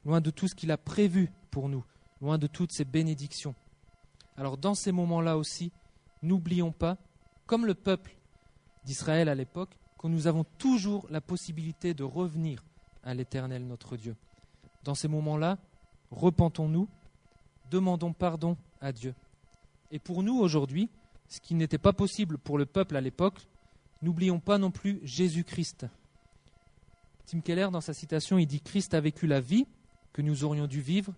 loin 0.07 0.22
de 0.22 0.31
tout 0.31 0.48
ce 0.48 0.55
qu'il 0.55 0.70
a 0.70 0.79
prévu 0.79 1.31
pour 1.51 1.68
nous, 1.68 1.85
loin 2.22 2.38
de 2.38 2.46
toutes 2.46 2.72
ses 2.72 2.87
bénédictions. 2.87 3.55
Alors 4.38 4.57
dans 4.57 4.77
ces 4.77 4.92
moments-là 4.92 5.37
aussi, 5.37 5.72
n'oublions 6.22 6.70
pas, 6.70 6.96
comme 7.46 7.66
le 7.66 7.74
peuple 7.74 8.16
d'Israël 8.85 9.29
à 9.29 9.35
l'époque, 9.35 9.77
que 9.98 10.07
nous 10.07 10.29
avons 10.29 10.44
toujours 10.59 11.09
la 11.11 11.20
possibilité 11.20 11.92
de 11.92 12.05
revenir 12.05 12.64
à 13.03 13.14
l'Éternel 13.14 13.66
notre 13.66 13.96
Dieu. 13.96 14.14
Dans 14.85 14.94
ces 14.94 15.09
moments-là, 15.09 15.59
repentons-nous, 16.12 16.88
demandons 17.68 18.12
pardon 18.12 18.57
à 18.81 18.92
Dieu. 18.92 19.12
Et 19.90 19.98
pour 19.98 20.22
nous 20.22 20.38
aujourd'hui, 20.38 20.88
ce 21.27 21.40
qui 21.40 21.57
n'était 21.57 21.77
pas 21.77 21.92
possible 21.92 22.38
pour 22.38 22.59
le 22.59 22.66
peuple 22.66 22.96
à 22.96 23.01
l'époque, 23.01 23.48
n'oublions 24.03 24.38
pas 24.38 24.57
non 24.57 24.70
plus 24.70 25.01
Jésus-Christ. 25.03 25.87
Tim 27.27 27.40
Keller, 27.40 27.70
dans 27.72 27.81
sa 27.81 27.92
citation, 27.92 28.38
il 28.38 28.46
dit 28.46 28.61
Christ 28.61 28.94
a 28.94 29.01
vécu 29.01 29.27
la 29.27 29.40
vie 29.40 29.66
que 30.12 30.22
nous 30.22 30.44
aurions 30.44 30.68
dû 30.68 30.81
vivre 30.81 31.12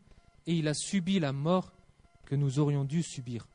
et 0.46 0.54
il 0.54 0.68
a 0.68 0.74
subi 0.74 1.20
la 1.20 1.34
mort 1.34 1.74
que 2.30 2.36
nous 2.36 2.60
aurions 2.60 2.84
dû 2.84 3.02
subir. 3.02 3.48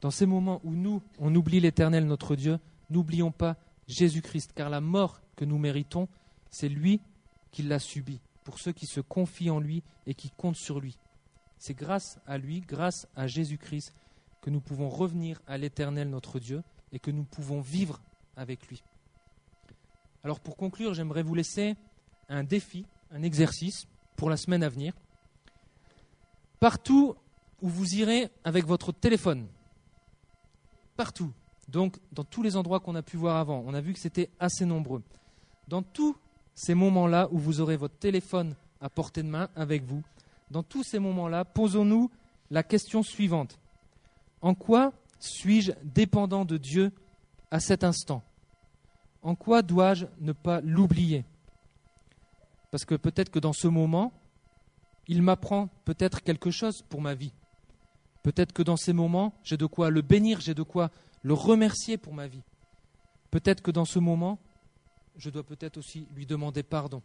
Dans 0.00 0.12
ces 0.12 0.24
moments 0.24 0.60
où 0.62 0.70
nous, 0.70 1.02
on 1.18 1.34
oublie 1.34 1.58
l'Éternel 1.58 2.06
notre 2.06 2.36
Dieu, 2.36 2.60
n'oublions 2.90 3.32
pas 3.32 3.56
Jésus-Christ, 3.88 4.52
car 4.54 4.70
la 4.70 4.80
mort 4.80 5.20
que 5.34 5.44
nous 5.44 5.58
méritons, 5.58 6.06
c'est 6.48 6.68
lui 6.68 7.00
qui 7.50 7.64
l'a 7.64 7.80
subi, 7.80 8.20
pour 8.44 8.60
ceux 8.60 8.70
qui 8.70 8.86
se 8.86 9.00
confient 9.00 9.50
en 9.50 9.58
lui 9.58 9.82
et 10.06 10.14
qui 10.14 10.30
comptent 10.30 10.54
sur 10.54 10.78
lui. 10.78 10.96
C'est 11.58 11.74
grâce 11.74 12.20
à 12.24 12.38
lui, 12.38 12.60
grâce 12.60 13.08
à 13.16 13.26
Jésus-Christ, 13.26 13.92
que 14.40 14.50
nous 14.50 14.60
pouvons 14.60 14.88
revenir 14.88 15.42
à 15.48 15.58
l'Éternel 15.58 16.08
notre 16.08 16.38
Dieu 16.38 16.62
et 16.92 17.00
que 17.00 17.10
nous 17.10 17.24
pouvons 17.24 17.60
vivre 17.60 18.00
avec 18.36 18.68
lui. 18.68 18.84
Alors 20.22 20.38
pour 20.38 20.56
conclure, 20.56 20.94
j'aimerais 20.94 21.24
vous 21.24 21.34
laisser 21.34 21.74
un 22.28 22.44
défi, 22.44 22.86
un 23.10 23.24
exercice 23.24 23.88
pour 24.14 24.30
la 24.30 24.36
semaine 24.36 24.62
à 24.62 24.68
venir. 24.68 24.92
Partout 26.60 27.14
où 27.62 27.68
vous 27.68 27.94
irez 27.94 28.30
avec 28.44 28.66
votre 28.66 28.92
téléphone, 28.92 29.46
partout, 30.96 31.32
donc 31.68 31.98
dans 32.12 32.24
tous 32.24 32.42
les 32.42 32.56
endroits 32.56 32.80
qu'on 32.80 32.94
a 32.94 33.02
pu 33.02 33.16
voir 33.16 33.36
avant, 33.36 33.62
on 33.66 33.74
a 33.74 33.80
vu 33.80 33.92
que 33.92 33.98
c'était 33.98 34.30
assez 34.40 34.64
nombreux, 34.64 35.02
dans 35.68 35.82
tous 35.82 36.16
ces 36.54 36.74
moments-là 36.74 37.28
où 37.30 37.38
vous 37.38 37.60
aurez 37.60 37.76
votre 37.76 37.96
téléphone 37.98 38.56
à 38.80 38.88
portée 38.88 39.22
de 39.22 39.28
main 39.28 39.48
avec 39.54 39.84
vous, 39.84 40.02
dans 40.50 40.62
tous 40.62 40.82
ces 40.82 40.98
moments-là, 40.98 41.44
posons-nous 41.44 42.10
la 42.50 42.62
question 42.62 43.02
suivante. 43.02 43.58
En 44.40 44.54
quoi 44.54 44.92
suis-je 45.18 45.72
dépendant 45.82 46.44
de 46.44 46.56
Dieu 46.56 46.92
à 47.50 47.60
cet 47.60 47.84
instant? 47.84 48.22
En 49.22 49.34
quoi 49.34 49.62
dois-je 49.62 50.06
ne 50.20 50.32
pas 50.32 50.60
l'oublier? 50.60 51.24
Parce 52.70 52.84
que 52.84 52.94
peut-être 52.94 53.30
que 53.30 53.38
dans 53.38 53.52
ce 53.52 53.68
moment, 53.68 54.12
il 55.08 55.22
m'apprend 55.22 55.68
peut-être 55.84 56.22
quelque 56.22 56.50
chose 56.50 56.82
pour 56.82 57.00
ma 57.00 57.14
vie. 57.14 57.32
Peut-être 58.22 58.52
que 58.52 58.62
dans 58.62 58.76
ces 58.76 58.92
moments, 58.92 59.34
j'ai 59.42 59.56
de 59.56 59.66
quoi 59.66 59.90
le 59.90 60.02
bénir, 60.02 60.40
j'ai 60.40 60.54
de 60.54 60.62
quoi 60.62 60.90
le 61.22 61.34
remercier 61.34 61.96
pour 61.96 62.14
ma 62.14 62.26
vie. 62.26 62.42
Peut-être 63.30 63.62
que 63.62 63.70
dans 63.70 63.84
ce 63.84 63.98
moment, 63.98 64.38
je 65.16 65.30
dois 65.30 65.42
peut-être 65.42 65.78
aussi 65.78 66.06
lui 66.14 66.26
demander 66.26 66.62
pardon. 66.62 67.02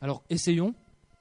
Alors 0.00 0.22
essayons 0.30 0.74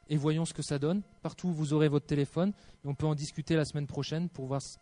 et 0.09 0.17
voyons 0.17 0.45
ce 0.45 0.53
que 0.53 0.63
ça 0.63 0.79
donne. 0.79 1.01
Partout, 1.21 1.51
vous 1.51 1.73
aurez 1.73 1.89
votre 1.89 2.05
téléphone 2.05 2.53
et 2.83 2.87
on 2.87 2.95
peut 2.95 3.05
en 3.05 3.15
discuter 3.15 3.55
la 3.55 3.65
semaine 3.65 3.87
prochaine 3.87 4.29
pour 4.29 4.45
voir 4.45 4.61
ce, 4.61 4.77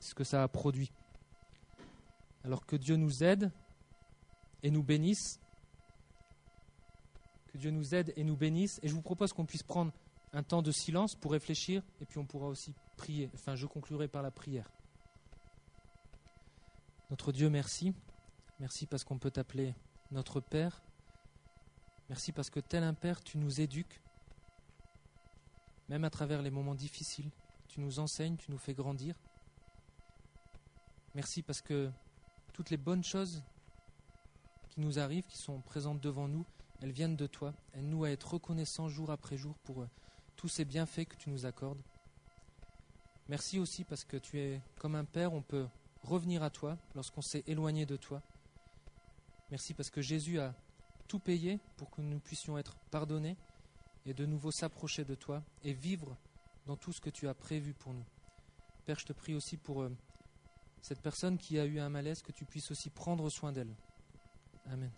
ce 0.00 0.14
que 0.14 0.24
ça 0.24 0.42
a 0.42 0.48
produit. 0.48 0.92
Alors 2.44 2.66
que 2.66 2.76
Dieu 2.76 2.96
nous 2.96 3.24
aide 3.24 3.50
et 4.62 4.70
nous 4.70 4.82
bénisse. 4.82 5.40
Que 7.54 7.58
Dieu 7.58 7.70
nous 7.70 7.94
aide 7.94 8.12
et 8.16 8.24
nous 8.24 8.36
bénisse. 8.36 8.80
Et 8.82 8.88
je 8.88 8.94
vous 8.94 9.00
propose 9.00 9.32
qu'on 9.32 9.46
puisse 9.46 9.62
prendre 9.62 9.92
un 10.32 10.42
temps 10.42 10.60
de 10.60 10.72
silence 10.72 11.14
pour 11.14 11.30
réfléchir 11.30 11.84
et 12.00 12.04
puis 12.04 12.18
on 12.18 12.26
pourra 12.26 12.48
aussi 12.48 12.74
prier. 12.96 13.30
Enfin, 13.32 13.54
je 13.54 13.66
conclurai 13.66 14.08
par 14.08 14.22
la 14.22 14.32
prière. 14.32 14.68
Notre 17.10 17.30
Dieu, 17.30 17.48
merci. 17.48 17.94
Merci 18.58 18.86
parce 18.86 19.04
qu'on 19.04 19.18
peut 19.18 19.30
t'appeler 19.30 19.72
notre 20.10 20.40
Père. 20.40 20.82
Merci 22.08 22.32
parce 22.32 22.50
que 22.50 22.58
tel 22.58 22.82
un 22.82 22.92
Père, 22.92 23.22
tu 23.22 23.38
nous 23.38 23.60
éduques, 23.60 24.02
même 25.88 26.02
à 26.02 26.10
travers 26.10 26.42
les 26.42 26.50
moments 26.50 26.74
difficiles. 26.74 27.30
Tu 27.68 27.78
nous 27.78 28.00
enseignes, 28.00 28.36
tu 28.36 28.50
nous 28.50 28.58
fais 28.58 28.74
grandir. 28.74 29.14
Merci 31.14 31.42
parce 31.42 31.62
que 31.62 31.88
toutes 32.52 32.70
les 32.70 32.78
bonnes 32.78 33.04
choses 33.04 33.44
qui 34.70 34.80
nous 34.80 34.98
arrivent, 34.98 35.28
qui 35.28 35.38
sont 35.38 35.60
présentes 35.60 36.00
devant 36.00 36.26
nous, 36.26 36.44
elles 36.80 36.92
viennent 36.92 37.16
de 37.16 37.26
toi. 37.26 37.54
Elles 37.72 37.88
nous 37.88 38.04
à 38.04 38.10
être 38.10 38.34
reconnaissants 38.34 38.88
jour 38.88 39.10
après 39.10 39.36
jour 39.36 39.56
pour 39.64 39.82
euh, 39.82 39.88
tous 40.36 40.48
ces 40.48 40.64
bienfaits 40.64 41.06
que 41.06 41.16
tu 41.16 41.30
nous 41.30 41.46
accordes. 41.46 41.82
Merci 43.28 43.58
aussi 43.58 43.84
parce 43.84 44.04
que 44.04 44.16
tu 44.16 44.38
es 44.38 44.60
comme 44.78 44.94
un 44.94 45.04
Père, 45.04 45.32
on 45.32 45.42
peut 45.42 45.66
revenir 46.02 46.42
à 46.42 46.50
toi 46.50 46.76
lorsqu'on 46.94 47.22
s'est 47.22 47.44
éloigné 47.46 47.86
de 47.86 47.96
toi. 47.96 48.22
Merci 49.50 49.72
parce 49.72 49.90
que 49.90 50.02
Jésus 50.02 50.38
a 50.38 50.54
tout 51.08 51.18
payé 51.18 51.58
pour 51.76 51.90
que 51.90 52.02
nous 52.02 52.18
puissions 52.18 52.58
être 52.58 52.76
pardonnés 52.90 53.36
et 54.06 54.14
de 54.14 54.26
nouveau 54.26 54.50
s'approcher 54.50 55.04
de 55.04 55.14
toi 55.14 55.42
et 55.62 55.72
vivre 55.72 56.16
dans 56.66 56.76
tout 56.76 56.92
ce 56.92 57.00
que 57.00 57.10
tu 57.10 57.28
as 57.28 57.34
prévu 57.34 57.72
pour 57.72 57.94
nous. 57.94 58.04
Père, 58.84 58.98
je 58.98 59.06
te 59.06 59.12
prie 59.12 59.34
aussi 59.34 59.56
pour 59.56 59.82
euh, 59.82 59.90
cette 60.82 61.00
personne 61.00 61.38
qui 61.38 61.58
a 61.58 61.64
eu 61.64 61.78
un 61.78 61.88
malaise, 61.88 62.20
que 62.20 62.32
tu 62.32 62.44
puisses 62.44 62.70
aussi 62.70 62.90
prendre 62.90 63.30
soin 63.30 63.52
d'elle. 63.52 63.74
Amen. 64.66 64.90